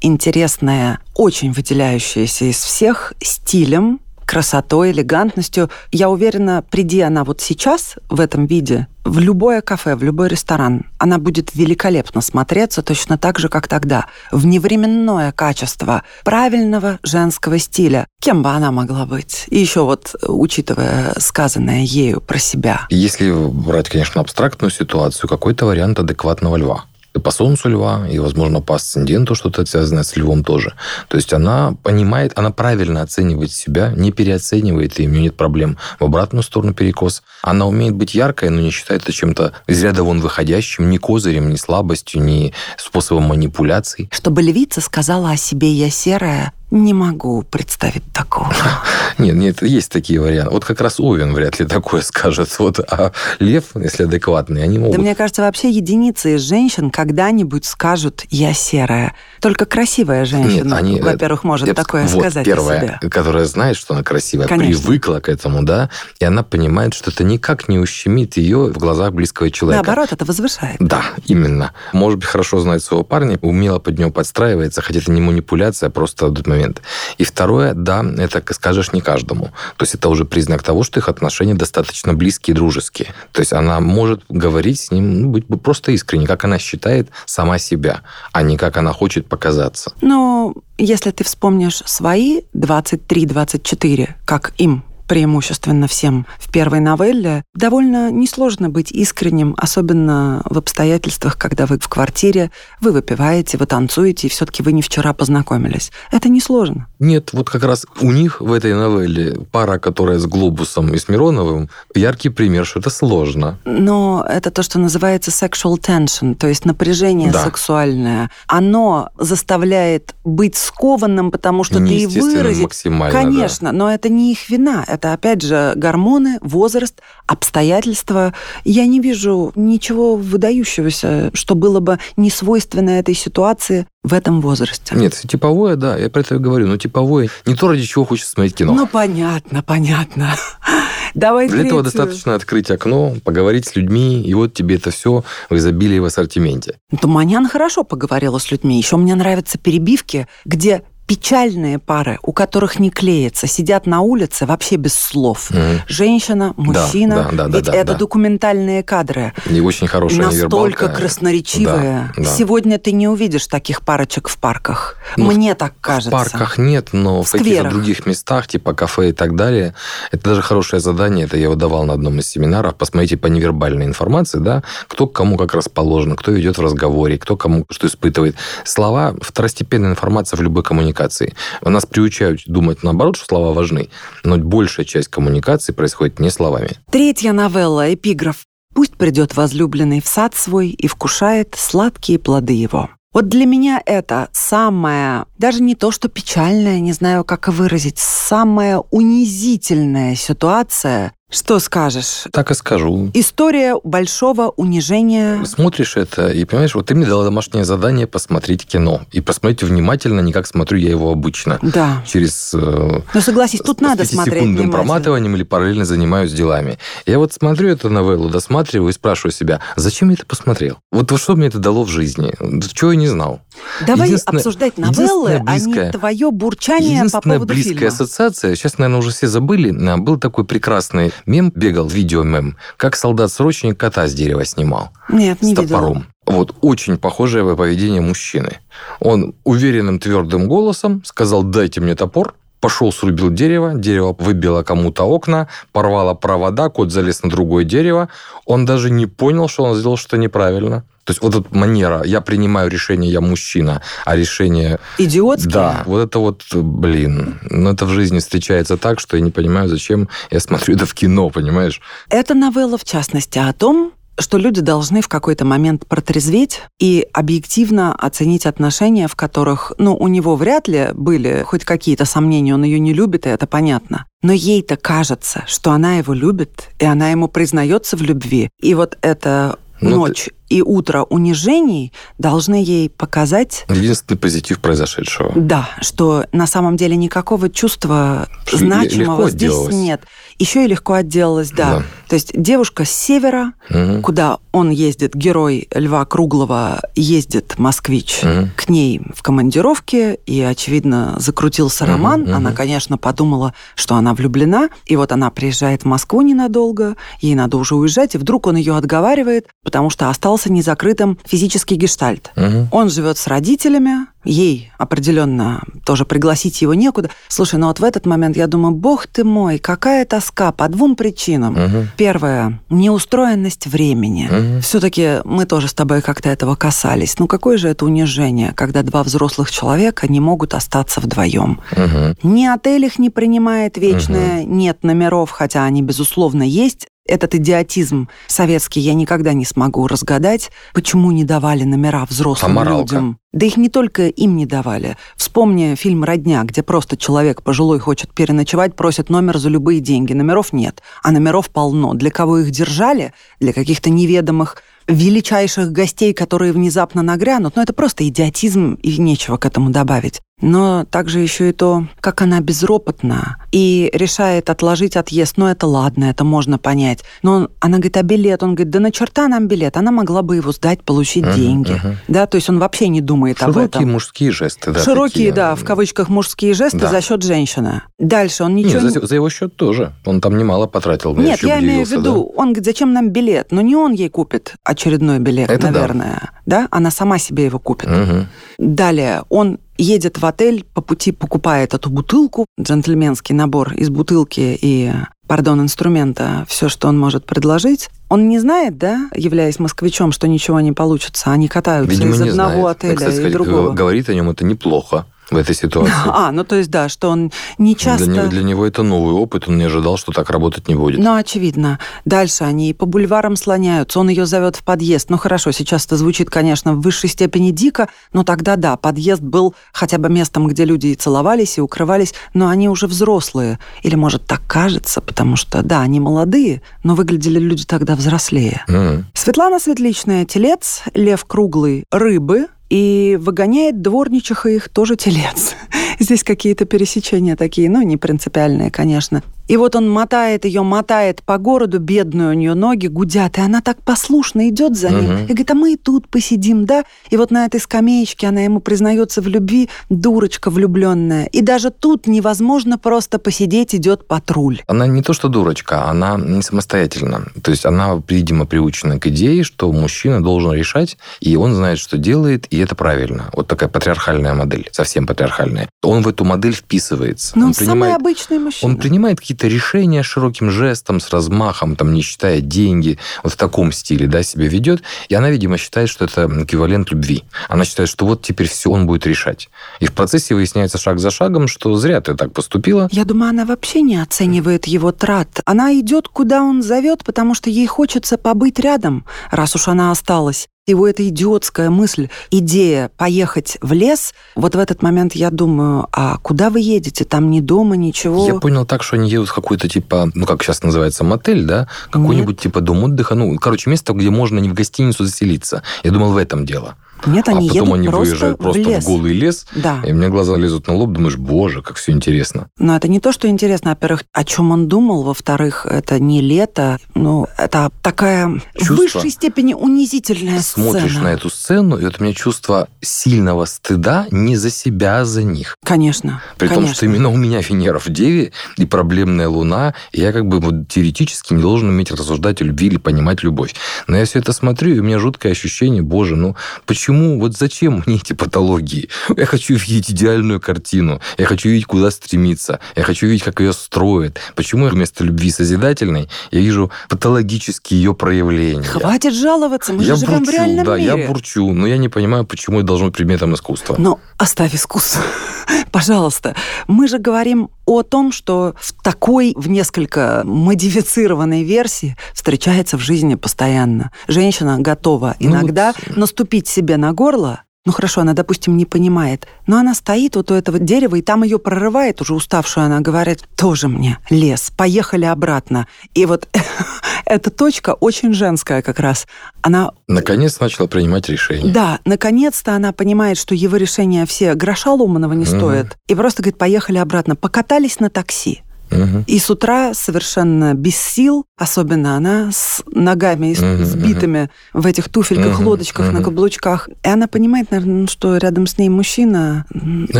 интересная, 0.00 0.98
очень 1.14 1.52
выделяющаяся 1.52 2.46
из 2.46 2.56
всех 2.56 3.12
стилем, 3.20 4.00
красотой, 4.24 4.92
элегантностью. 4.92 5.70
Я 5.92 6.10
уверена, 6.10 6.64
приди 6.68 7.00
она 7.00 7.24
вот 7.24 7.40
сейчас 7.40 7.96
в 8.08 8.20
этом 8.20 8.46
виде, 8.46 8.88
в 9.04 9.18
любое 9.18 9.60
кафе, 9.60 9.96
в 9.96 10.02
любой 10.02 10.28
ресторан, 10.28 10.86
она 10.98 11.18
будет 11.18 11.54
великолепно 11.54 12.22
смотреться 12.22 12.82
точно 12.82 13.18
так 13.18 13.38
же, 13.38 13.48
как 13.48 13.68
тогда. 13.68 14.06
В 14.32 14.46
невременное 14.46 15.30
качество 15.32 16.02
правильного 16.24 16.98
женского 17.02 17.58
стиля. 17.58 18.06
Кем 18.20 18.42
бы 18.42 18.50
она 18.50 18.72
могла 18.72 19.04
быть? 19.04 19.44
И 19.48 19.58
еще 19.58 19.84
вот, 19.84 20.14
учитывая 20.26 21.14
сказанное 21.18 21.82
ею 21.82 22.20
про 22.20 22.38
себя. 22.38 22.86
Если 22.88 23.30
брать, 23.30 23.90
конечно, 23.90 24.20
абстрактную 24.22 24.70
ситуацию, 24.70 25.28
какой-то 25.28 25.66
вариант 25.66 25.98
адекватного 25.98 26.56
льва 26.56 26.84
и 27.14 27.20
по 27.20 27.30
Солнцу 27.30 27.68
льва, 27.68 28.08
и, 28.08 28.18
возможно, 28.18 28.60
по 28.60 28.74
асценденту 28.74 29.34
что-то 29.34 29.64
связанное 29.66 30.02
с 30.02 30.16
львом 30.16 30.42
тоже. 30.42 30.74
То 31.08 31.16
есть 31.16 31.32
она 31.32 31.76
понимает, 31.82 32.32
она 32.36 32.50
правильно 32.50 33.02
оценивает 33.02 33.52
себя, 33.52 33.92
не 33.96 34.10
переоценивает, 34.10 34.98
и 34.98 35.06
у 35.06 35.10
нее 35.10 35.22
нет 35.22 35.36
проблем 35.36 35.78
в 36.00 36.04
обратную 36.04 36.42
сторону 36.42 36.74
перекос. 36.74 37.22
Она 37.42 37.66
умеет 37.66 37.94
быть 37.94 38.14
яркой, 38.14 38.50
но 38.50 38.60
не 38.60 38.70
считает 38.70 39.02
это 39.02 39.12
чем-то 39.12 39.52
из 39.66 39.82
ряда 39.82 40.02
вон 40.02 40.20
выходящим, 40.20 40.90
ни 40.90 40.98
козырем, 40.98 41.50
ни 41.50 41.56
слабостью, 41.56 42.22
ни 42.22 42.52
способом 42.76 43.24
манипуляций. 43.24 44.08
Чтобы 44.12 44.42
львица 44.42 44.80
сказала 44.80 45.30
о 45.30 45.36
себе 45.36 45.72
«я 45.72 45.90
серая», 45.90 46.52
не 46.74 46.92
могу 46.92 47.42
представить 47.42 48.02
такого. 48.12 48.52
Нет, 49.18 49.36
нет, 49.36 49.62
есть 49.62 49.92
такие 49.92 50.20
варианты. 50.20 50.50
Вот 50.50 50.64
как 50.64 50.80
раз 50.80 50.98
Овен 50.98 51.34
вряд 51.34 51.60
ли 51.60 51.66
такое 51.66 52.02
скажет. 52.02 52.58
Вот, 52.58 52.80
а 52.80 53.12
Лев, 53.38 53.66
если 53.76 54.04
адекватный, 54.04 54.64
они 54.64 54.78
могут... 54.78 54.96
Да 54.96 55.02
мне 55.02 55.14
кажется, 55.14 55.42
вообще 55.42 55.70
единицы 55.70 56.34
из 56.34 56.40
женщин 56.40 56.90
когда-нибудь 56.90 57.64
скажут 57.64 58.24
«я 58.30 58.52
серая». 58.52 59.14
Только 59.44 59.66
красивая 59.66 60.24
женщина, 60.24 60.78
они, 60.78 61.00
э, 61.00 61.02
во-первых, 61.02 61.44
может 61.44 61.68
я, 61.68 61.74
такое 61.74 62.06
вот 62.06 62.18
сказать 62.18 62.46
первая, 62.46 62.78
о 62.78 62.98
себе. 62.98 63.10
которая 63.10 63.44
знает, 63.44 63.76
что 63.76 63.92
она 63.92 64.02
красивая, 64.02 64.48
Конечно. 64.48 64.82
привыкла 64.82 65.20
к 65.20 65.28
этому, 65.28 65.62
да, 65.62 65.90
и 66.18 66.24
она 66.24 66.42
понимает, 66.42 66.94
что 66.94 67.10
это 67.10 67.24
никак 67.24 67.68
не 67.68 67.78
ущемит 67.78 68.38
ее 68.38 68.72
в 68.72 68.78
глазах 68.78 69.12
близкого 69.12 69.50
человека. 69.50 69.84
Наоборот, 69.84 70.12
это 70.12 70.24
возвышает. 70.24 70.78
Да, 70.80 71.02
именно. 71.26 71.72
Может 71.92 72.20
быть, 72.20 72.26
хорошо 72.26 72.58
знает 72.60 72.82
своего 72.82 73.04
парня, 73.04 73.38
умело 73.42 73.80
под 73.80 73.98
него 73.98 74.10
подстраивается, 74.10 74.80
хотя 74.80 75.00
это 75.00 75.12
не 75.12 75.20
манипуляция, 75.20 75.88
а 75.88 75.90
просто 75.90 76.28
в 76.28 76.46
момент. 76.46 76.80
И 77.18 77.24
второе, 77.24 77.74
да, 77.74 78.02
это 78.16 78.42
скажешь 78.54 78.94
не 78.94 79.02
каждому. 79.02 79.48
То 79.76 79.82
есть 79.82 79.94
это 79.94 80.08
уже 80.08 80.24
признак 80.24 80.62
того, 80.62 80.84
что 80.84 81.00
их 81.00 81.10
отношения 81.10 81.52
достаточно 81.52 82.14
близкие, 82.14 82.56
дружеские. 82.56 83.08
То 83.32 83.40
есть 83.40 83.52
она 83.52 83.80
может 83.80 84.22
говорить 84.30 84.80
с 84.80 84.90
ним, 84.90 85.20
ну, 85.20 85.28
быть 85.28 85.44
просто 85.62 85.92
искренне, 85.92 86.26
как 86.26 86.44
она 86.44 86.58
считает 86.58 87.10
сама 87.26 87.58
себя, 87.58 88.00
а 88.32 88.40
не 88.40 88.56
как 88.56 88.78
она 88.78 88.94
хочет 88.94 89.33
показаться. 89.34 89.92
Ну, 90.00 90.54
если 90.78 91.10
ты 91.10 91.24
вспомнишь 91.24 91.82
свои 91.86 92.42
23-24, 92.54 94.14
как 94.24 94.52
им 94.58 94.84
преимущественно 95.06 95.86
всем 95.86 96.26
в 96.38 96.50
первой 96.50 96.80
новелле, 96.80 97.44
довольно 97.54 98.10
несложно 98.10 98.70
быть 98.70 98.90
искренним, 98.90 99.54
особенно 99.58 100.42
в 100.44 100.58
обстоятельствах, 100.58 101.36
когда 101.36 101.66
вы 101.66 101.78
в 101.78 101.88
квартире, 101.88 102.50
вы 102.80 102.92
выпиваете, 102.92 103.58
вы 103.58 103.66
танцуете, 103.66 104.26
и 104.26 104.30
все-таки 104.30 104.62
вы 104.62 104.72
не 104.72 104.82
вчера 104.82 105.12
познакомились. 105.12 105.92
Это 106.10 106.28
несложно. 106.28 106.86
Нет, 106.98 107.30
вот 107.32 107.50
как 107.50 107.64
раз 107.64 107.86
у 108.00 108.10
них 108.10 108.40
в 108.40 108.52
этой 108.52 108.74
новелле 108.74 109.38
пара, 109.52 109.78
которая 109.78 110.18
с 110.18 110.26
Глобусом 110.26 110.94
и 110.94 110.98
с 110.98 111.08
Мироновым, 111.08 111.68
яркий 111.94 112.30
пример, 112.30 112.64
что 112.64 112.80
это 112.80 112.90
сложно. 112.90 113.58
Но 113.64 114.24
это 114.28 114.50
то, 114.50 114.62
что 114.62 114.78
называется 114.78 115.30
sexual 115.30 115.78
tension, 115.78 116.34
то 116.34 116.46
есть 116.46 116.64
напряжение 116.64 117.30
да. 117.30 117.44
сексуальное. 117.44 118.30
Оно 118.46 119.10
заставляет 119.18 120.14
быть 120.24 120.56
скованным, 120.56 121.30
потому 121.30 121.64
что 121.64 121.78
ты 121.78 121.94
и 121.94 122.06
выразить... 122.06 122.62
максимально, 122.62 123.20
Конечно, 123.20 123.70
да. 123.70 123.76
но 123.76 123.90
это 123.90 124.08
не 124.08 124.32
их 124.32 124.48
вина 124.48 124.84
это 124.94 125.03
опять 125.12 125.42
же 125.42 125.72
гормоны, 125.76 126.38
возраст, 126.40 127.00
обстоятельства. 127.26 128.34
Я 128.64 128.86
не 128.86 129.00
вижу 129.00 129.52
ничего 129.54 130.16
выдающегося, 130.16 131.30
что 131.34 131.54
было 131.54 131.80
бы 131.80 131.98
не 132.16 132.30
свойственно 132.30 132.90
этой 132.90 133.14
ситуации 133.14 133.86
в 134.02 134.12
этом 134.12 134.40
возрасте. 134.40 134.94
Нет, 134.94 135.14
типовое, 135.14 135.76
да, 135.76 135.96
я 135.96 136.10
про 136.10 136.20
это 136.20 136.38
говорю, 136.38 136.66
но 136.66 136.76
типовое 136.76 137.30
не 137.46 137.54
то, 137.54 137.68
ради 137.68 137.82
чего 137.82 138.04
хочется 138.04 138.32
смотреть 138.32 138.54
кино. 138.54 138.74
Ну, 138.74 138.86
понятно, 138.86 139.62
понятно. 139.62 140.34
Давай 141.14 141.46
Для 141.46 141.58
третью. 141.58 141.66
этого 141.68 141.82
достаточно 141.82 142.34
открыть 142.34 142.70
окно, 142.70 143.14
поговорить 143.24 143.66
с 143.66 143.76
людьми, 143.76 144.22
и 144.22 144.34
вот 144.34 144.52
тебе 144.52 144.76
это 144.76 144.90
все 144.90 145.24
в 145.48 145.56
изобилии 145.56 146.00
в 146.00 146.04
ассортименте. 146.04 146.78
Туманян 147.00 147.48
хорошо 147.48 147.84
поговорила 147.84 148.38
с 148.38 148.50
людьми. 148.50 148.76
Еще 148.76 148.96
мне 148.96 149.14
нравятся 149.14 149.56
перебивки, 149.58 150.26
где 150.44 150.82
печальные 151.06 151.78
пары, 151.78 152.18
у 152.22 152.32
которых 152.32 152.78
не 152.78 152.90
клеится, 152.90 153.46
сидят 153.46 153.86
на 153.86 154.00
улице 154.00 154.46
вообще 154.46 154.76
без 154.76 154.94
слов. 154.94 155.50
Mm. 155.50 155.80
Женщина, 155.86 156.54
мужчина. 156.56 157.16
Да, 157.16 157.30
да, 157.30 157.48
да, 157.48 157.56
ведь 157.58 157.66
да, 157.66 157.74
это 157.74 157.92
да. 157.92 157.98
документальные 157.98 158.82
кадры. 158.82 159.34
И 159.46 159.60
очень 159.60 159.86
хорошая 159.86 160.26
Настолько 160.26 160.88
красноречивые. 160.88 162.12
Да, 162.16 162.22
да. 162.22 162.24
Сегодня 162.24 162.78
ты 162.78 162.92
не 162.92 163.06
увидишь 163.06 163.46
таких 163.46 163.82
парочек 163.82 164.28
в 164.28 164.38
парках. 164.38 164.96
Ну, 165.16 165.26
Мне 165.26 165.54
так 165.54 165.74
кажется. 165.80 166.08
В 166.08 166.12
парках 166.12 166.56
нет, 166.56 166.88
но 166.92 167.22
в, 167.22 167.28
в 167.28 167.32
каких-то 167.32 167.68
других 167.68 168.06
местах, 168.06 168.46
типа 168.48 168.72
кафе 168.72 169.10
и 169.10 169.12
так 169.12 169.36
далее. 169.36 169.74
Это 170.10 170.24
даже 170.30 170.40
хорошее 170.42 170.80
задание. 170.80 171.26
Это 171.26 171.36
я 171.36 171.44
его 171.44 171.54
давал 171.54 171.84
на 171.84 171.92
одном 171.92 172.18
из 172.20 172.28
семинаров. 172.28 172.76
Посмотрите 172.76 173.18
по 173.18 173.26
невербальной 173.26 173.84
информации, 173.84 174.38
да, 174.38 174.62
кто 174.88 175.06
к 175.06 175.12
кому 175.12 175.36
как 175.36 175.52
расположен, 175.52 176.16
кто 176.16 176.32
ведет 176.32 176.56
в 176.56 176.62
разговоре, 176.62 177.18
кто 177.18 177.36
кому 177.36 177.66
что 177.68 177.86
испытывает. 177.88 178.36
Слова, 178.64 179.14
второстепенная 179.20 179.90
информация 179.90 180.38
в 180.38 180.40
любой 180.40 180.62
коммуникации 180.62 180.93
коммуникации. 180.94 181.34
Нас 181.62 181.86
приучают 181.86 182.42
думать 182.46 182.82
наоборот, 182.82 183.16
что 183.16 183.26
слова 183.26 183.52
важны, 183.52 183.88
но 184.22 184.38
большая 184.38 184.86
часть 184.86 185.08
коммуникации 185.08 185.72
происходит 185.72 186.20
не 186.20 186.30
словами. 186.30 186.70
Третья 186.90 187.32
новелла 187.32 187.92
«Эпиграф». 187.92 188.44
«Пусть 188.74 188.94
придет 188.94 189.36
возлюбленный 189.36 190.00
в 190.00 190.06
сад 190.06 190.34
свой 190.34 190.70
и 190.70 190.88
вкушает 190.88 191.54
сладкие 191.56 192.18
плоды 192.18 192.54
его». 192.54 192.90
Вот 193.12 193.28
для 193.28 193.46
меня 193.46 193.80
это 193.86 194.28
самая, 194.32 195.26
даже 195.38 195.62
не 195.62 195.76
то, 195.76 195.92
что 195.92 196.08
печальная, 196.08 196.80
не 196.80 196.92
знаю, 196.92 197.22
как 197.22 197.46
выразить, 197.46 197.98
самая 197.98 198.78
унизительная 198.90 200.16
ситуация, 200.16 201.12
что 201.34 201.58
скажешь? 201.58 202.24
Так 202.32 202.50
и 202.50 202.54
скажу. 202.54 203.10
История 203.14 203.76
большого 203.82 204.50
унижения. 204.50 205.44
Смотришь 205.44 205.96
это 205.96 206.28
и 206.28 206.44
понимаешь, 206.44 206.74
вот 206.74 206.86
ты 206.86 206.94
мне 206.94 207.06
дала 207.06 207.24
домашнее 207.24 207.64
задание 207.64 208.06
посмотреть 208.06 208.66
кино. 208.66 209.02
И 209.12 209.20
посмотреть 209.20 209.62
внимательно, 209.62 210.20
не 210.20 210.32
как 210.32 210.46
смотрю 210.46 210.78
я 210.78 210.90
его 210.90 211.10
обычно. 211.10 211.58
Да. 211.62 212.02
Через... 212.06 212.52
Ну, 212.52 213.20
согласись, 213.20 213.60
тут 213.60 213.80
надо 213.80 214.04
смотреть 214.04 214.42
секундным 214.42 214.70
проматыванием 214.70 215.34
или 215.36 215.42
параллельно 215.42 215.84
занимаюсь 215.84 216.32
делами. 216.32 216.78
Я 217.06 217.18
вот 217.18 217.32
смотрю 217.32 217.68
эту 217.68 217.90
новеллу, 217.90 218.30
досматриваю 218.30 218.90
и 218.90 218.92
спрашиваю 218.92 219.32
себя, 219.32 219.60
зачем 219.76 220.08
я 220.10 220.14
это 220.14 220.26
посмотрел? 220.26 220.78
Вот 220.92 221.12
что 221.18 221.36
мне 221.36 221.46
это 221.46 221.58
дало 221.58 221.84
в 221.84 221.88
жизни? 221.88 222.32
Чего 222.72 222.92
я 222.92 222.98
не 222.98 223.08
знал? 223.08 223.40
Давай 223.86 224.14
обсуждать 224.26 224.78
новеллы, 224.78 225.40
близкая, 225.40 225.82
а 225.82 225.86
не 225.86 225.92
твое 225.92 226.30
бурчание 226.30 227.04
по 227.10 227.20
поводу 227.20 227.46
близкая 227.46 227.74
фильма. 227.74 227.88
ассоциация, 227.88 228.54
сейчас, 228.54 228.78
наверное, 228.78 228.98
уже 228.98 229.10
все 229.10 229.28
забыли, 229.28 229.70
был 229.96 230.18
такой 230.18 230.44
прекрасный 230.44 231.12
мем 231.26 231.52
бегал, 231.54 231.86
видеомем, 231.86 232.56
как 232.76 232.96
солдат-срочник 232.96 233.78
кота 233.78 234.06
с 234.06 234.14
дерева 234.14 234.44
снимал. 234.44 234.90
Нет, 235.08 235.42
не 235.42 235.54
с 235.54 235.56
топором. 235.56 235.88
Видела. 235.94 236.06
Вот 236.26 236.56
очень 236.62 236.96
похожее 236.96 237.56
поведение 237.56 238.00
мужчины. 238.00 238.58
Он 239.00 239.34
уверенным 239.44 239.98
твердым 239.98 240.48
голосом 240.48 241.02
сказал 241.04 241.42
«дайте 241.42 241.80
мне 241.80 241.94
топор», 241.94 242.34
пошел 242.60 242.90
срубил 242.92 243.30
дерево, 243.30 243.74
дерево 243.74 244.16
выбило 244.18 244.62
кому-то 244.62 245.04
окна, 245.04 245.48
порвало 245.72 246.14
провода, 246.14 246.70
кот 246.70 246.92
залез 246.92 247.22
на 247.22 247.28
другое 247.28 247.64
дерево. 247.64 248.08
Он 248.46 248.64
даже 248.64 248.88
не 248.90 249.06
понял, 249.06 249.48
что 249.48 249.64
он 249.64 249.76
сделал 249.76 249.98
что-то 249.98 250.16
неправильно. 250.16 250.84
То 251.04 251.10
есть 251.10 251.22
вот 251.22 251.34
эта 251.34 251.54
манера, 251.54 252.02
я 252.04 252.20
принимаю 252.20 252.70
решение, 252.70 253.10
я 253.10 253.20
мужчина, 253.20 253.82
а 254.04 254.16
решение... 254.16 254.78
Идиотские? 254.98 255.52
Да, 255.52 255.82
вот 255.86 256.00
это 256.00 256.18
вот, 256.18 256.42
блин, 256.52 257.40
ну 257.50 257.70
это 257.70 257.84
в 257.86 257.90
жизни 257.90 258.18
встречается 258.18 258.76
так, 258.76 259.00
что 259.00 259.16
я 259.16 259.22
не 259.22 259.30
понимаю, 259.30 259.68
зачем 259.68 260.08
я 260.30 260.40
смотрю 260.40 260.76
это 260.76 260.86
в 260.86 260.94
кино, 260.94 261.30
понимаешь? 261.30 261.80
Это 262.08 262.34
новелла, 262.34 262.78
в 262.78 262.84
частности, 262.84 263.38
о 263.38 263.52
том, 263.52 263.92
что 264.18 264.38
люди 264.38 264.60
должны 264.60 265.00
в 265.00 265.08
какой-то 265.08 265.44
момент 265.44 265.86
протрезветь 265.86 266.62
и 266.78 267.06
объективно 267.12 267.94
оценить 267.94 268.46
отношения, 268.46 269.08
в 269.08 269.16
которых, 269.16 269.72
ну, 269.78 269.96
у 269.96 270.08
него 270.08 270.36
вряд 270.36 270.68
ли 270.68 270.90
были 270.94 271.42
хоть 271.44 271.64
какие-то 271.64 272.04
сомнения, 272.04 272.54
он 272.54 272.62
ее 272.62 272.78
не 272.78 272.92
любит, 272.92 273.26
и 273.26 273.30
это 273.30 273.46
понятно. 273.46 274.06
Но 274.22 274.32
ей-то 274.32 274.76
кажется, 274.76 275.44
что 275.46 275.72
она 275.72 275.96
его 275.96 276.14
любит, 276.14 276.70
и 276.78 276.84
она 276.84 277.10
ему 277.10 277.28
признается 277.28 277.96
в 277.96 278.02
любви. 278.02 278.50
И 278.60 278.74
вот 278.74 278.96
это 279.02 279.58
ну, 279.80 279.96
ночь 279.96 280.24
ты... 280.24 280.32
и 280.54 280.62
утро 280.62 281.02
унижений 281.02 281.92
должны 282.16 282.54
ей 282.54 282.88
показать... 282.88 283.64
Единственный 283.68 284.16
позитив 284.16 284.60
произошедшего. 284.60 285.32
Да, 285.34 285.68
что 285.80 286.26
на 286.30 286.46
самом 286.46 286.76
деле 286.76 286.94
никакого 286.94 287.50
чувства 287.50 288.28
значимого 288.52 289.30
здесь 289.30 289.50
отделалась. 289.50 289.74
нет. 289.74 290.02
Еще 290.38 290.64
и 290.64 290.68
легко 290.68 290.92
отделалась, 290.92 291.50
да. 291.50 291.78
да. 291.78 291.82
То 292.08 292.14
есть 292.14 292.30
девушка 292.40 292.84
с 292.84 292.90
севера, 292.90 293.54
угу. 293.68 294.00
куда 294.02 294.38
он 294.52 294.70
ездит, 294.70 295.14
герой 295.14 295.68
Льва 295.74 296.04
Круглого 296.04 296.80
ездит, 296.94 297.58
москвич, 297.58 298.20
угу. 298.22 298.50
к 298.56 298.68
ней 298.68 299.00
в 299.14 299.22
командировке, 299.22 300.18
и, 300.26 300.40
очевидно, 300.40 301.16
закрутился 301.18 301.86
роман. 301.86 302.22
Угу, 302.22 302.32
она, 302.32 302.52
конечно, 302.52 302.98
подумала, 302.98 303.54
что 303.74 303.96
она 303.96 304.14
влюблена, 304.14 304.68
и 304.86 304.94
вот 304.96 305.10
она 305.10 305.30
приезжает 305.30 305.82
в 305.82 305.86
Москву 305.86 306.22
ненадолго, 306.22 306.96
ей 307.20 307.34
надо 307.34 307.56
уже 307.56 307.74
уезжать, 307.74 308.14
и 308.14 308.18
вдруг 308.18 308.46
он 308.46 308.56
ее 308.56 308.76
отговаривает, 308.76 309.48
потому 309.64 309.90
что 309.90 310.10
остался 310.10 310.43
незакрытым 310.52 311.18
физический 311.24 311.76
гештальт. 311.76 312.32
Угу. 312.36 312.68
Он 312.70 312.90
живет 312.90 313.18
с 313.18 313.26
родителями, 313.26 314.06
ей 314.24 314.72
определенно 314.78 315.62
тоже 315.84 316.04
пригласить 316.04 316.62
его 316.62 316.74
некуда. 316.74 317.10
Слушай, 317.28 317.58
ну 317.58 317.68
вот 317.68 317.80
в 317.80 317.84
этот 317.84 318.06
момент 318.06 318.36
я 318.36 318.46
думаю, 318.46 318.74
бог 318.74 319.06
ты 319.06 319.24
мой, 319.24 319.58
какая 319.58 320.04
тоска 320.04 320.52
по 320.52 320.68
двум 320.68 320.96
причинам. 320.96 321.52
Угу. 321.52 321.86
Первое, 321.96 322.60
неустроенность 322.70 323.66
времени. 323.66 324.28
Угу. 324.28 324.60
Все-таки 324.62 325.20
мы 325.24 325.46
тоже 325.46 325.68
с 325.68 325.74
тобой 325.74 326.02
как-то 326.02 326.28
этого 326.28 326.54
касались. 326.54 327.18
Ну 327.18 327.26
какое 327.26 327.58
же 327.58 327.68
это 327.68 327.84
унижение, 327.84 328.52
когда 328.54 328.82
два 328.82 329.02
взрослых 329.02 329.50
человека 329.50 330.10
не 330.10 330.20
могут 330.20 330.54
остаться 330.54 331.00
вдвоем. 331.00 331.60
Угу. 331.72 332.28
Ни 332.28 332.46
отель 332.46 332.86
их 332.86 332.98
не 332.98 333.10
принимает 333.10 333.76
вечное, 333.76 334.42
угу. 334.42 334.52
нет 334.52 334.82
номеров, 334.82 335.30
хотя 335.30 335.64
они, 335.64 335.82
безусловно, 335.82 336.42
есть 336.42 336.88
этот 337.06 337.34
идиотизм 337.34 338.08
советский 338.26 338.80
я 338.80 338.94
никогда 338.94 339.32
не 339.32 339.44
смогу 339.44 339.86
разгадать, 339.86 340.50
почему 340.72 341.10
не 341.10 341.24
давали 341.24 341.64
номера 341.64 342.06
взрослым 342.06 342.58
а 342.58 342.64
людям. 342.64 343.18
Да 343.32 343.44
их 343.46 343.56
не 343.56 343.68
только 343.68 344.06
им 344.06 344.36
не 344.36 344.46
давали. 344.46 344.96
Вспомни 345.16 345.74
фильм 345.74 346.04
«Родня», 346.04 346.44
где 346.44 346.62
просто 346.62 346.96
человек 346.96 347.42
пожилой 347.42 347.78
хочет 347.78 348.14
переночевать, 348.14 348.76
просит 348.76 349.10
номер 349.10 349.38
за 349.38 349.48
любые 349.48 349.80
деньги. 349.80 350.12
Номеров 350.12 350.52
нет, 350.52 350.82
а 351.02 351.10
номеров 351.10 351.50
полно. 351.50 351.94
Для 351.94 352.10
кого 352.10 352.38
их 352.38 352.50
держали? 352.50 353.12
Для 353.40 353.52
каких-то 353.52 353.90
неведомых 353.90 354.62
величайших 354.86 355.72
гостей, 355.72 356.14
которые 356.14 356.52
внезапно 356.52 357.02
нагрянут. 357.02 357.56
Но 357.56 357.62
это 357.62 357.72
просто 357.72 358.06
идиотизм, 358.06 358.74
и 358.74 358.98
нечего 358.98 359.36
к 359.36 359.46
этому 359.46 359.70
добавить 359.70 360.20
но 360.40 360.84
также 360.90 361.20
еще 361.20 361.50
и 361.50 361.52
то, 361.52 361.86
как 362.00 362.22
она 362.22 362.40
безропотна 362.40 363.36
и 363.52 363.90
решает 363.94 364.50
отложить 364.50 364.96
отъезд. 364.96 365.34
Ну, 365.36 365.46
это 365.46 365.66
ладно, 365.66 366.04
это 366.04 366.24
можно 366.24 366.58
понять. 366.58 367.04
Но 367.22 367.48
она 367.60 367.78
говорит, 367.78 367.96
а 367.96 368.02
билет? 368.02 368.42
Он 368.42 368.54
говорит, 368.54 368.70
да 368.70 368.80
на 368.80 368.90
черта 368.90 369.28
нам 369.28 369.46
билет. 369.46 369.76
Она 369.76 369.92
могла 369.92 370.22
бы 370.22 370.36
его 370.36 370.52
сдать, 370.52 370.82
получить 370.82 371.24
uh-huh, 371.24 371.36
деньги. 371.36 371.72
Uh-huh. 371.72 371.94
Да, 372.08 372.26
то 372.26 372.36
есть 372.36 372.50
он 372.50 372.58
вообще 372.58 372.88
не 372.88 373.00
думает 373.00 373.38
Широкие 373.38 373.62
об 373.62 373.68
этом. 373.68 373.80
Широкие 373.80 373.92
мужские 373.92 374.32
жесты, 374.32 374.72
да. 374.72 374.80
Широкие, 374.80 375.30
такие. 375.30 375.32
да, 375.32 375.54
в 375.54 375.64
кавычках 375.64 376.08
мужские 376.08 376.54
жесты 376.54 376.78
да. 376.78 376.90
за 376.90 377.00
счет 377.00 377.22
женщины. 377.22 377.82
Дальше 377.98 378.44
он 378.44 378.56
ничего... 378.56 378.80
Нет, 378.80 378.92
за, 378.92 379.06
за 379.06 379.14
его 379.14 379.30
счет 379.30 379.56
тоже. 379.56 379.92
Он 380.04 380.20
там 380.20 380.36
немало 380.36 380.66
потратил. 380.66 381.14
Нет, 381.16 381.42
я 381.42 381.60
имею 381.60 381.86
в 381.86 381.90
виду, 381.90 382.02
да? 382.02 382.40
он 382.40 382.48
говорит, 382.48 382.64
зачем 382.64 382.92
нам 382.92 383.10
билет? 383.10 383.52
Но 383.52 383.60
не 383.60 383.76
он 383.76 383.92
ей 383.92 384.08
купит 384.08 384.54
очередной 384.64 385.20
билет, 385.20 385.50
это 385.50 385.70
наверное. 385.70 386.32
Да. 386.44 386.62
да? 386.62 386.68
Она 386.70 386.90
сама 386.90 387.18
себе 387.18 387.44
его 387.44 387.58
купит. 387.58 387.88
Угу. 387.88 388.26
Далее, 388.58 389.22
он 389.28 389.58
едет 389.76 390.18
в 390.18 390.26
отель, 390.26 390.64
по 390.74 390.80
пути 390.80 391.12
покупает 391.12 391.74
эту 391.74 391.90
бутылку, 391.90 392.46
джентльменский 392.60 393.34
набор 393.34 393.74
из 393.74 393.90
бутылки 393.90 394.58
и, 394.60 394.92
пардон, 395.26 395.60
инструмента, 395.62 396.44
все, 396.48 396.68
что 396.68 396.88
он 396.88 396.98
может 396.98 397.26
предложить. 397.26 397.90
Он 398.08 398.28
не 398.28 398.38
знает, 398.38 398.78
да, 398.78 399.08
являясь 399.14 399.58
москвичом, 399.58 400.12
что 400.12 400.28
ничего 400.28 400.60
не 400.60 400.72
получится. 400.72 401.32
Они 401.32 401.48
катаются 401.48 401.90
Видимо, 401.90 402.14
из 402.14 402.20
одного 402.20 402.60
знает. 402.62 402.76
отеля 402.76 402.96
кстати, 402.96 403.26
и 403.26 403.30
другого. 403.30 403.72
Говорит 403.72 404.08
о 404.08 404.14
нем 404.14 404.30
это 404.30 404.44
неплохо 404.44 405.06
в 405.30 405.36
этой 405.36 405.54
ситуации. 405.54 405.92
А, 406.06 406.32
ну 406.32 406.44
то 406.44 406.56
есть 406.56 406.70
да, 406.70 406.88
что 406.88 407.10
он 407.10 407.32
не 407.58 407.76
часто... 407.76 408.06
Для 408.06 408.14
него, 408.14 408.26
для 408.28 408.42
него 408.42 408.66
это 408.66 408.82
новый 408.82 409.14
опыт, 409.14 409.48
он 409.48 409.58
не 409.58 409.64
ожидал, 409.64 409.96
что 409.96 410.12
так 410.12 410.30
работать 410.30 410.68
не 410.68 410.74
будет. 410.74 411.00
Ну, 411.00 411.14
очевидно. 411.14 411.78
Дальше 412.04 412.44
они 412.44 412.72
по 412.74 412.86
бульварам 412.86 413.36
слоняются, 413.36 414.00
он 414.00 414.08
ее 414.08 414.26
зовет 414.26 414.56
в 414.56 414.64
подъезд. 414.64 415.10
Ну 415.10 415.18
хорошо, 415.18 415.52
сейчас 415.52 415.86
это 415.86 415.96
звучит, 415.96 416.30
конечно, 416.30 416.74
в 416.74 416.80
высшей 416.80 417.10
степени 417.10 417.50
дико, 417.50 417.88
но 418.12 418.24
тогда 418.24 418.56
да, 418.56 418.76
подъезд 418.76 419.22
был 419.22 419.54
хотя 419.72 419.98
бы 419.98 420.08
местом, 420.08 420.46
где 420.48 420.64
люди 420.64 420.88
и 420.88 420.94
целовались, 420.94 421.58
и 421.58 421.60
укрывались, 421.60 422.14
но 422.34 422.48
они 422.48 422.68
уже 422.68 422.86
взрослые. 422.86 423.58
Или, 423.82 423.94
может, 423.94 424.26
так 424.26 424.42
кажется, 424.46 425.00
потому 425.00 425.36
что, 425.36 425.62
да, 425.62 425.80
они 425.80 426.00
молодые, 426.00 426.62
но 426.82 426.94
выглядели 426.94 427.38
люди 427.38 427.64
тогда 427.64 427.96
взрослее. 427.96 428.64
Mm. 428.68 429.04
Светлана 429.14 429.58
Светличная, 429.58 430.24
телец, 430.24 430.82
Лев 430.94 431.24
Круглый, 431.24 431.84
рыбы, 431.90 432.46
и 432.70 433.18
выгоняет 433.20 433.82
дворничиха 433.82 434.48
их 434.48 434.68
тоже 434.68 434.96
телец. 434.96 435.54
Здесь 435.98 436.24
какие-то 436.24 436.64
пересечения 436.64 437.36
такие, 437.36 437.70
ну, 437.70 437.82
не 437.82 437.96
принципиальные, 437.96 438.70
конечно. 438.70 439.22
И 439.48 439.56
вот 439.56 439.76
он 439.76 439.88
мотает 439.90 440.44
ее, 440.44 440.62
мотает 440.62 441.22
по 441.22 441.38
городу, 441.38 441.78
бедную 441.78 442.30
у 442.30 442.32
нее 442.34 442.54
ноги 442.54 442.86
гудят, 442.86 443.38
и 443.38 443.40
она 443.40 443.60
так 443.60 443.82
послушно 443.82 444.48
идет 444.48 444.76
за 444.76 444.90
ним. 444.90 445.04
Угу. 445.04 445.18
И 445.22 445.26
говорит, 445.26 445.50
а 445.50 445.54
мы 445.54 445.72
и 445.74 445.76
тут 445.76 446.08
посидим, 446.08 446.64
да? 446.64 446.84
И 447.10 447.16
вот 447.16 447.30
на 447.30 447.44
этой 447.44 447.60
скамеечке 447.60 448.28
она 448.28 448.40
ему 448.40 448.60
признается 448.60 449.20
в 449.20 449.26
любви, 449.26 449.68
дурочка 449.90 450.50
влюбленная. 450.50 451.26
И 451.26 451.42
даже 451.42 451.70
тут 451.70 452.06
невозможно 452.06 452.78
просто 452.78 453.18
посидеть, 453.18 453.74
идет 453.74 454.06
патруль. 454.06 454.62
Она 454.66 454.86
не 454.86 455.02
то 455.02 455.12
что 455.12 455.28
дурочка, 455.28 455.88
она 455.88 456.16
не 456.16 456.42
самостоятельна. 456.42 457.26
То 457.42 457.50
есть 457.50 457.66
она, 457.66 458.00
видимо, 458.08 458.46
приучена 458.46 458.98
к 458.98 459.06
идее, 459.08 459.44
что 459.44 459.70
мужчина 459.72 460.22
должен 460.22 460.52
решать, 460.52 460.96
и 461.20 461.36
он 461.36 461.54
знает, 461.54 461.78
что 461.78 461.98
делает, 461.98 462.46
и 462.50 462.58
это 462.58 462.74
правильно. 462.74 463.30
Вот 463.32 463.48
такая 463.48 463.68
патриархальная 463.68 464.34
модель, 464.34 464.68
совсем 464.72 465.06
патриархальная. 465.06 465.68
Он 465.82 466.02
в 466.02 466.08
эту 466.08 466.24
модель 466.24 466.54
вписывается. 466.54 467.32
Ну, 467.36 467.42
он, 467.42 467.48
он 467.48 467.54
принимает, 467.54 467.92
самый 467.92 467.94
обычный 467.94 468.38
мужчина. 468.38 468.72
Он 468.72 468.78
принимает 468.78 469.20
какие 469.20 469.33
какие-то 469.34 469.48
решения 469.48 470.02
широким 470.02 470.50
жестом, 470.50 471.00
с 471.00 471.10
размахом, 471.10 471.76
там, 471.76 471.92
не 471.92 472.02
считая 472.02 472.40
деньги, 472.40 472.98
вот 473.22 473.32
в 473.32 473.36
таком 473.36 473.72
стиле, 473.72 474.06
да, 474.06 474.22
себя 474.22 474.46
ведет. 474.46 474.82
И 475.08 475.14
она, 475.14 475.30
видимо, 475.30 475.58
считает, 475.58 475.88
что 475.88 476.04
это 476.04 476.26
эквивалент 476.42 476.90
любви. 476.90 477.24
Она 477.48 477.64
считает, 477.64 477.88
что 477.88 478.06
вот 478.06 478.22
теперь 478.22 478.48
все 478.48 478.70
он 478.70 478.86
будет 478.86 479.06
решать. 479.06 479.48
И 479.80 479.86
в 479.86 479.92
процессе 479.92 480.34
выясняется 480.34 480.78
шаг 480.78 480.98
за 480.98 481.10
шагом, 481.10 481.48
что 481.48 481.74
зря 481.76 482.00
ты 482.00 482.14
так 482.14 482.32
поступила. 482.32 482.88
Я 482.92 483.04
думаю, 483.04 483.30
она 483.30 483.44
вообще 483.44 483.82
не 483.82 483.96
оценивает 483.96 484.66
его 484.66 484.92
трат. 484.92 485.40
Она 485.44 485.72
идет, 485.78 486.08
куда 486.08 486.42
он 486.42 486.62
зовет, 486.62 487.02
потому 487.04 487.34
что 487.34 487.50
ей 487.50 487.66
хочется 487.66 488.16
побыть 488.16 488.60
рядом, 488.60 489.04
раз 489.30 489.56
уж 489.56 489.68
она 489.68 489.90
осталась 489.90 490.48
его 490.66 490.88
эта 490.88 491.06
идиотская 491.06 491.68
мысль, 491.68 492.08
идея 492.30 492.90
поехать 492.96 493.58
в 493.60 493.72
лес, 493.72 494.14
вот 494.34 494.54
в 494.54 494.58
этот 494.58 494.82
момент 494.82 495.14
я 495.14 495.30
думаю, 495.30 495.88
а 495.92 496.16
куда 496.18 496.48
вы 496.48 496.60
едете? 496.60 497.04
Там 497.04 497.30
ни 497.30 497.40
дома, 497.40 497.76
ничего. 497.76 498.26
Я 498.26 498.36
понял 498.36 498.64
так, 498.64 498.82
что 498.82 498.96
они 498.96 499.10
едут 499.10 499.28
в 499.28 499.34
какой-то 499.34 499.68
типа, 499.68 500.10
ну 500.14 500.24
как 500.24 500.42
сейчас 500.42 500.62
называется, 500.62 501.04
мотель, 501.04 501.44
да? 501.44 501.68
Какой-нибудь 501.90 502.40
типа 502.40 502.60
дом 502.60 502.84
отдыха, 502.84 503.14
ну, 503.14 503.36
короче, 503.36 503.68
место, 503.68 503.92
где 503.92 504.08
можно 504.08 504.38
не 504.38 504.48
в 504.48 504.54
гостиницу 504.54 505.04
заселиться. 505.04 505.62
Я 505.82 505.90
думал, 505.90 506.12
в 506.12 506.16
этом 506.16 506.46
дело. 506.46 506.76
Нет, 507.06 507.28
они 507.28 507.48
а 507.48 507.52
потом 507.52 507.68
едут 507.68 507.74
они 507.74 507.88
просто 507.88 508.10
выезжают 508.10 508.38
просто 508.38 508.62
в, 508.62 508.66
лес. 508.66 508.84
в 508.84 508.86
голый 508.86 509.12
лес, 509.12 509.46
да. 509.54 509.80
и 509.86 509.92
мне 509.92 510.08
глаза 510.08 510.36
лезут 510.36 510.66
на 510.66 510.74
лоб, 510.74 510.92
думаешь, 510.92 511.16
боже, 511.16 511.62
как 511.62 511.76
все 511.76 511.92
интересно. 511.92 512.48
Но 512.58 512.76
это 512.76 512.88
не 512.88 513.00
то, 513.00 513.12
что 513.12 513.28
интересно, 513.28 513.70
во-первых, 513.70 514.04
о 514.12 514.24
чем 514.24 514.50
он 514.50 514.68
думал, 514.68 515.02
во-вторых, 515.02 515.66
это 515.66 515.98
не 515.98 516.20
лето, 516.20 516.78
ну, 516.94 517.26
это 517.36 517.70
такая 517.82 518.40
чувство. 518.56 518.74
в 518.74 518.78
высшей 518.78 519.10
степени 519.10 519.54
унизительная 519.54 520.40
Смотришь 520.40 520.92
сцена. 520.92 521.04
на 521.04 521.12
эту 521.12 521.30
сцену, 521.30 521.76
и 521.76 521.84
вот 521.84 522.00
у 522.00 522.04
меня 522.04 522.14
чувство 522.14 522.68
сильного 522.80 523.44
стыда 523.44 524.06
не 524.10 524.36
за 524.36 524.50
себя, 524.50 525.00
а 525.00 525.04
за 525.04 525.22
них. 525.22 525.56
Конечно. 525.64 526.22
При 526.38 526.48
конечно. 526.48 526.68
том, 526.68 526.74
что 526.74 526.86
именно 526.86 527.08
у 527.08 527.16
меня 527.16 527.40
Венера 527.40 527.78
в 527.78 527.88
Деве 527.88 528.32
и 528.56 528.66
проблемная 528.66 529.28
Луна, 529.28 529.74
и 529.92 530.00
я 530.00 530.12
как 530.12 530.26
бы 530.26 530.40
вот 530.40 530.68
теоретически 530.68 531.34
не 531.34 531.42
должен 531.42 531.68
уметь 531.68 531.90
рассуждать 531.90 532.40
о 532.40 532.44
любви 532.44 532.68
или 532.68 532.76
понимать 532.76 533.22
любовь. 533.22 533.54
Но 533.86 533.96
я 533.96 534.04
все 534.04 534.18
это 534.18 534.32
смотрю, 534.32 534.74
и 534.74 534.78
у 534.78 534.82
меня 534.82 534.98
жуткое 534.98 535.32
ощущение, 535.32 535.82
боже, 535.82 536.16
ну 536.16 536.36
почему 536.66 536.93
почему, 536.94 537.18
вот 537.20 537.36
зачем 537.36 537.82
мне 537.86 537.96
эти 537.96 538.12
патологии? 538.12 538.88
Я 539.16 539.26
хочу 539.26 539.54
видеть 539.54 539.90
идеальную 539.90 540.40
картину, 540.40 541.00
я 541.18 541.26
хочу 541.26 541.48
видеть, 541.48 541.66
куда 541.66 541.90
стремиться, 541.90 542.60
я 542.76 542.82
хочу 542.82 543.06
видеть, 543.06 543.24
как 543.24 543.40
ее 543.40 543.52
строят. 543.52 544.18
Почему 544.34 544.68
вместо 544.68 545.04
любви 545.04 545.30
созидательной 545.30 546.08
я 546.30 546.40
вижу 546.40 546.70
патологические 546.88 547.82
ее 547.82 547.94
проявления? 547.94 548.62
Хватит 548.62 549.14
жаловаться, 549.14 549.72
мы 549.72 549.82
я 549.82 549.96
же 549.96 550.06
живем 550.06 550.18
бурчу, 550.20 550.30
в 550.30 550.34
реальном 550.34 550.64
да, 550.64 550.76
мире. 550.76 550.86
я 550.86 551.08
бурчу, 551.08 551.52
но 551.52 551.66
я 551.66 551.78
не 551.78 551.88
понимаю, 551.88 552.24
почему 552.24 552.58
это 552.58 552.68
должно 552.68 552.86
быть 552.86 552.96
предметом 552.96 553.34
искусства. 553.34 553.76
Но 553.78 553.98
оставь 554.18 554.54
искусство. 554.54 555.02
Пожалуйста. 555.72 556.34
Мы 556.68 556.88
же 556.88 556.98
говорим 556.98 557.50
о 557.66 557.82
том, 557.82 558.12
что 558.12 558.54
в 558.58 558.72
такой, 558.82 559.32
в 559.36 559.48
несколько 559.48 560.22
модифицированной 560.24 561.42
версии 561.44 561.96
встречается 562.12 562.76
в 562.76 562.80
жизни 562.80 563.14
постоянно. 563.14 563.90
Женщина 564.06 564.58
готова 564.60 565.16
Ну 565.18 565.30
иногда 565.30 565.72
вот- 565.86 565.96
наступить 565.96 566.46
себе 566.74 566.78
на 566.78 566.92
горло, 566.92 567.42
ну 567.66 567.72
хорошо, 567.72 568.02
она, 568.02 568.12
допустим, 568.12 568.56
не 568.58 568.66
понимает, 568.66 569.26
но 569.46 569.56
она 569.58 569.74
стоит 569.74 570.16
вот 570.16 570.30
у 570.30 570.34
этого 570.34 570.58
дерева, 570.58 570.96
и 570.96 571.02
там 571.02 571.22
ее 571.22 571.38
прорывает, 571.38 572.00
уже 572.02 572.14
уставшую, 572.14 572.66
она 572.66 572.80
говорит, 572.80 573.24
тоже 573.36 573.68
мне 573.68 573.98
лес, 574.10 574.50
поехали 574.56 575.06
обратно. 575.06 575.66
И 575.94 576.04
вот 576.04 576.28
эта 577.06 577.30
точка 577.30 577.70
очень 577.74 578.12
женская 578.12 578.60
как 578.60 578.80
раз. 578.80 579.06
Она 579.40 579.70
Наконец 579.88 580.40
начала 580.40 580.66
принимать 580.66 581.08
решения. 581.08 581.50
да, 581.52 581.78
наконец-то 581.86 582.54
она 582.54 582.72
понимает, 582.72 583.16
что 583.16 583.34
его 583.34 583.56
решения 583.56 584.04
все 584.04 584.34
гроша 584.34 584.72
ломаного 584.72 585.12
не 585.14 585.24
Мгм. 585.24 585.38
стоят. 585.38 585.78
И 585.88 585.94
просто 585.94 586.22
говорит, 586.22 586.36
поехали 586.38 586.76
обратно. 586.78 587.16
Покатались 587.16 587.80
на 587.80 587.88
такси. 587.88 588.42
Мгм. 588.70 589.04
И 589.06 589.18
с 589.18 589.30
утра 589.30 589.72
совершенно 589.74 590.54
без 590.54 590.76
сил, 590.76 591.26
особенно 591.36 591.96
она 591.96 592.30
с 592.32 592.62
ногами 592.72 593.34
Мгм, 593.38 593.64
сбитыми 593.64 594.30
в 594.52 594.66
этих 594.66 594.88
туфельках, 594.88 595.38
Мгм, 595.38 595.46
лодочках 595.48 595.86
на 595.86 595.94
мгм. 596.00 596.04
каблучках. 596.04 596.68
И 596.84 596.88
она 596.88 597.06
понимает, 597.06 597.50
наверное, 597.50 597.82
ну, 597.82 597.86
что 597.86 598.16
рядом 598.16 598.46
с 598.46 598.58
ней 598.58 598.68
мужчина. 598.68 599.44
Но 599.52 599.98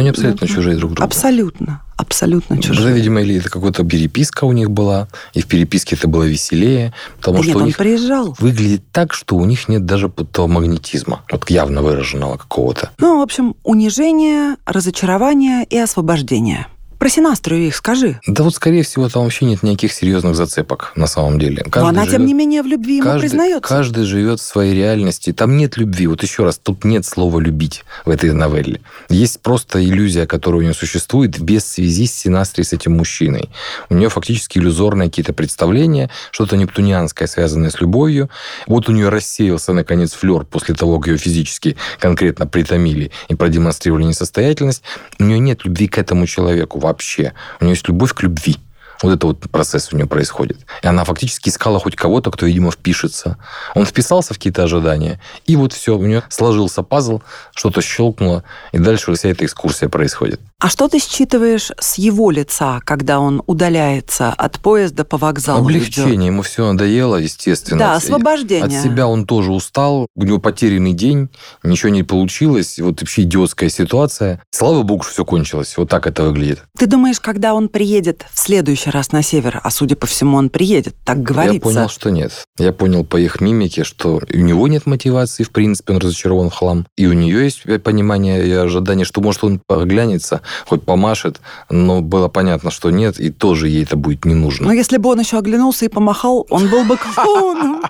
они 0.01 0.09
абсолютно 0.09 0.47
ну, 0.49 0.55
чужие 0.55 0.77
друг 0.77 0.93
другу. 0.95 1.05
Абсолютно. 1.05 1.83
Абсолютно 1.97 2.57
Да, 2.57 2.63
чужие. 2.63 2.93
видимо, 2.93 3.23
или 3.23 3.37
это 3.37 3.49
какая-то 3.49 3.85
переписка 3.85 4.45
у 4.45 4.53
них 4.53 4.69
была, 4.69 5.07
и 5.33 5.41
в 5.41 5.47
переписке 5.47 5.95
это 5.95 6.09
было 6.09 6.25
веселее, 6.25 6.93
потому 7.19 7.37
Да 7.39 7.43
что 7.45 7.53
нет, 7.53 7.63
у 7.63 7.67
них 7.67 7.77
приезжал. 7.77 8.35
выглядит 8.41 8.83
так, 8.91 9.15
что 9.15 9.37
у 9.37 9.45
них 9.45 9.69
нет 9.69 9.87
даже 9.87 10.09
того 10.11 10.49
магнетизма, 10.49 11.21
вот 11.31 11.49
явно 11.51 11.83
выраженного 11.83 12.37
какого-то. 12.37 12.91
Ну, 12.99 13.21
в 13.21 13.23
общем, 13.23 13.55
унижение, 13.63 14.57
разочарование 14.67 15.65
и 15.65 15.79
освобождение. 15.79 16.67
Про 16.99 17.09
Синастрию 17.09 17.67
их 17.67 17.75
скажи. 17.77 18.21
Да 18.27 18.45
вот, 18.45 18.55
скорее 18.55 18.83
всего, 18.83 19.09
там 19.09 19.25
вообще 19.25 19.45
нет 19.45 19.63
никаких 19.63 19.93
серьезных 19.93 20.35
зацепок 20.37 20.93
на 20.97 21.07
самом 21.07 21.39
деле. 21.39 21.63
Но 21.65 21.71
Каждый 21.71 21.89
она, 21.89 22.03
тем 22.05 22.13
живет- 22.13 22.27
не 22.27 22.35
менее, 22.35 22.63
в 22.63 22.67
любви 22.67 22.97
ему 22.97 23.05
каждый, 23.05 23.21
признается. 23.29 23.61
каждый 23.69 24.05
живет 24.05 24.41
в 24.41 24.43
своей 24.45 24.75
реальности. 24.75 25.33
Там 25.33 25.57
нет 25.57 25.77
любви. 25.77 26.07
Вот 26.07 26.23
еще 26.23 26.45
раз, 26.45 26.59
тут 26.59 26.85
нет 26.85 27.05
слова 27.05 27.39
«любить» 27.41 27.85
в 28.05 28.11
этой 28.11 28.33
новелле. 28.33 28.81
Есть 29.09 29.41
просто 29.41 29.85
иллюзия, 29.85 30.27
которая 30.27 30.61
у 30.61 30.63
нее 30.63 30.75
существует 30.75 31.39
без 31.41 31.65
связи 31.67 32.07
с 32.07 32.15
Синастрией, 32.15 32.65
с 32.67 32.73
этим 32.73 32.93
мужчиной. 32.97 33.51
У 33.91 33.95
нее 33.95 34.09
фактически 34.09 34.59
иллюзорные 34.59 35.09
какие-то 35.11 35.33
представления, 35.33 36.11
что-то 36.31 36.57
нептунианское, 36.57 37.29
связанное 37.29 37.71
с 37.71 37.81
любовью. 37.81 38.31
Вот 38.67 38.89
у 38.89 38.93
нее 38.93 39.09
рассеялся, 39.09 39.73
наконец, 39.73 40.13
флер 40.13 40.45
после 40.45 40.75
того, 40.75 40.99
как 40.99 41.09
ее 41.09 41.19
физически 41.19 41.77
конкретно 41.99 42.47
притомили 42.47 43.11
и 43.29 43.35
продемонстрировали 43.35 44.05
несостоятельность. 44.05 44.83
У 45.19 45.25
нее 45.25 45.39
нет 45.39 45.65
любви 45.65 45.89
к 45.89 45.99
этому 45.99 46.27
человеку 46.27 46.79
вообще. 46.85 47.33
У 47.61 47.65
нее 47.65 47.73
есть 47.73 47.89
любовь 47.89 48.13
к 48.15 48.23
любви. 48.23 48.57
Вот 49.03 49.13
это 49.13 49.27
вот 49.27 49.41
процесс 49.51 49.93
у 49.93 49.97
нее 49.97 50.07
происходит. 50.07 50.59
И 50.83 50.87
она 50.87 51.05
фактически 51.05 51.49
искала 51.49 51.79
хоть 51.81 51.97
кого-то, 51.97 52.31
кто, 52.31 52.47
видимо, 52.47 52.71
впишется. 52.71 53.37
Он 53.75 53.85
вписался 53.85 54.33
в 54.33 54.39
какие-то 54.39 54.63
ожидания, 54.63 55.21
и 55.47 55.57
вот 55.57 55.73
все, 55.73 55.97
у 55.97 56.07
нее 56.07 56.23
сложился 56.29 56.83
пазл, 56.83 57.21
что-то 57.55 57.83
щелкнуло, 57.83 58.45
и 58.73 58.79
дальше 58.79 59.13
вся 59.15 59.29
эта 59.29 59.45
экскурсия 59.45 59.89
происходит. 59.89 60.41
А 60.65 60.71
что 60.71 60.89
ты 60.89 60.99
считываешь 60.99 61.73
с 61.79 61.99
его 61.99 62.31
лица, 62.31 62.81
когда 62.87 63.21
он 63.21 63.43
удаляется 63.47 64.31
от 64.31 64.59
поезда 64.61 65.05
по 65.05 65.19
вокзалу? 65.19 65.71
идет? 65.71 65.77
Облегчение, 65.77 66.29
ему 66.29 66.41
все 66.41 66.73
надоело, 66.73 67.17
естественно. 67.17 67.79
Да, 67.79 67.95
освобождение. 67.97 68.79
От 68.79 68.83
себя 68.83 69.07
он 69.07 69.27
тоже 69.27 69.53
устал, 69.53 70.07
у 70.17 70.23
него 70.23 70.39
потерянный 70.39 70.95
день, 70.95 71.29
ничего 71.63 71.91
не 71.91 72.03
получилось, 72.03 72.79
вот 72.79 73.03
вообще 73.03 73.25
идиотская 73.25 73.69
ситуация. 73.69 74.41
Слава 74.53 74.83
богу, 74.85 75.03
что 75.03 75.13
все 75.13 75.25
кончилось, 75.27 75.77
вот 75.77 75.91
так 75.91 76.07
это 76.07 76.23
выглядит. 76.23 76.63
Ты 76.79 76.87
думаешь, 76.87 77.21
когда 77.21 77.53
он 77.53 77.69
приедет 77.69 78.25
в 78.33 78.39
следующий 78.39 78.89
раз 78.89 79.13
на 79.13 79.23
север, 79.23 79.61
а 79.63 79.71
судя 79.71 79.97
по 79.97 80.07
всему, 80.07 80.39
он 80.39 80.49
приедет, 80.49 80.95
так 81.05 81.23
говорится. 81.23 81.69
Я 81.69 81.75
понял, 81.75 81.89
что 81.91 82.09
нет. 82.09 82.33
Я 82.57 82.73
понял 82.73 83.05
по 83.05 83.19
их 83.19 83.43
мимике, 83.43 83.85
что 83.85 84.23
у 84.33 84.39
него 84.39 84.67
нет 84.67 84.87
мотивации, 84.87 85.43
в 85.43 85.51
принципе, 85.51 85.93
он 85.93 85.99
разочарован 85.99 86.49
в 86.49 86.55
хлам. 86.55 86.87
И 86.97 87.07
у 87.07 87.13
нее 87.13 87.45
есть 87.45 87.65
понимание 87.83 88.49
и 88.49 88.53
ожидание, 88.53 89.05
что, 89.05 89.21
может, 89.21 89.45
он 89.45 89.61
поглянется, 89.67 90.41
хоть 90.67 90.85
помашет, 90.85 91.41
но 91.71 92.01
было 92.01 92.29
понятно, 92.29 92.71
что 92.71 92.91
нет, 92.91 93.19
и 93.19 93.31
тоже 93.31 93.69
ей 93.69 93.85
это 93.85 93.97
будет 93.97 94.25
не 94.25 94.35
нужно. 94.35 94.67
Но 94.67 94.73
если 94.73 94.97
бы 94.97 95.11
он 95.11 95.21
еще 95.21 95.39
оглянулся 95.39 95.85
и 95.85 95.89
помахал, 95.89 96.47
он 96.51 96.69
был 96.69 96.85
бы 96.85 96.97
клоуном. 96.97 97.83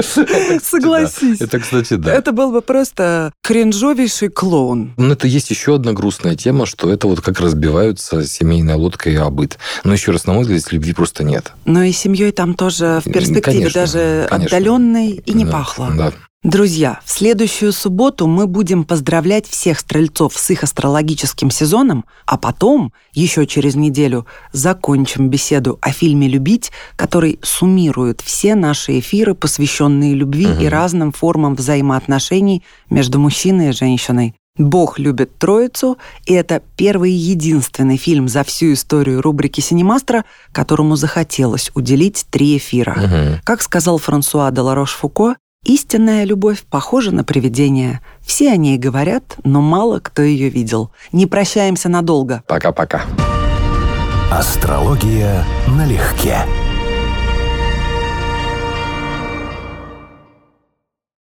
Согласись. 0.00 1.40
Это, 1.40 1.58
кстати, 1.58 1.94
да. 1.94 2.12
Это 2.14 2.32
был 2.32 2.52
бы 2.52 2.62
просто 2.62 3.32
кринжовейший 3.42 4.28
клоун. 4.28 4.94
Но 4.96 5.12
это 5.12 5.26
есть 5.26 5.50
еще 5.50 5.74
одна 5.74 5.92
грустная 5.92 6.36
тема, 6.36 6.66
что 6.66 6.90
это 6.92 7.06
вот 7.06 7.20
как 7.20 7.40
разбиваются 7.40 8.26
семейная 8.26 8.76
лодка 8.76 9.10
и 9.10 9.16
обыт. 9.16 9.58
Но 9.84 9.92
еще 9.92 10.12
раз, 10.12 10.26
на 10.26 10.32
мой 10.32 10.42
взгляд, 10.42 10.72
любви 10.72 10.92
просто 10.92 11.24
нет. 11.24 11.52
Но 11.64 11.82
и 11.82 11.92
семьей 11.92 12.32
там 12.32 12.54
тоже 12.54 13.00
в 13.04 13.10
перспективе 13.10 13.70
даже 13.70 14.26
отдаленной 14.30 15.22
и 15.24 15.32
не 15.32 15.46
пахло. 15.46 15.90
Да. 15.96 16.12
Друзья, 16.42 17.00
в 17.04 17.10
следующую 17.10 17.70
субботу 17.70 18.26
мы 18.26 18.46
будем 18.46 18.84
поздравлять 18.84 19.46
всех 19.46 19.78
стрельцов 19.78 20.38
с 20.38 20.48
их 20.48 20.62
астрологическим 20.62 21.50
сезоном, 21.50 22.06
а 22.24 22.38
потом, 22.38 22.94
еще 23.12 23.46
через 23.46 23.74
неделю, 23.74 24.26
закончим 24.50 25.28
беседу 25.28 25.78
о 25.82 25.92
фильме 25.92 26.28
«Любить», 26.28 26.72
который 26.96 27.38
суммирует 27.42 28.22
все 28.22 28.54
наши 28.54 29.00
эфиры, 29.00 29.34
посвященные 29.34 30.14
любви 30.14 30.46
Мгм. 30.46 30.60
и 30.62 30.66
разным 30.68 31.12
формам 31.12 31.56
взаимоотношений 31.56 32.62
между 32.88 33.18
мужчиной 33.18 33.68
и 33.68 33.72
женщиной. 33.72 34.34
Бог 34.56 34.98
любит 34.98 35.36
Троицу, 35.36 35.98
и 36.24 36.32
это 36.32 36.62
первый 36.74 37.12
и 37.12 37.16
единственный 37.16 37.98
фильм 37.98 38.28
за 38.28 38.44
всю 38.44 38.72
историю 38.72 39.20
рубрики 39.20 39.60
«Синемастера», 39.60 40.24
которому 40.52 40.96
захотелось 40.96 41.70
уделить 41.74 42.24
три 42.30 42.56
эфира. 42.56 42.94
Мгм. 42.96 43.40
Как 43.44 43.60
сказал 43.60 43.98
Франсуа 43.98 44.50
де 44.50 44.62
Ларош-Фуко, 44.62 45.34
истинная 45.64 46.24
любовь 46.24 46.62
похожа 46.68 47.10
на 47.10 47.24
привидение. 47.24 48.00
Все 48.20 48.52
о 48.52 48.56
ней 48.56 48.78
говорят, 48.78 49.36
но 49.44 49.60
мало 49.60 50.00
кто 50.00 50.22
ее 50.22 50.48
видел. 50.48 50.90
Не 51.12 51.26
прощаемся 51.26 51.88
надолго. 51.88 52.42
Пока-пока. 52.46 53.02
Астрология 54.30 55.44
налегке. 55.66 56.44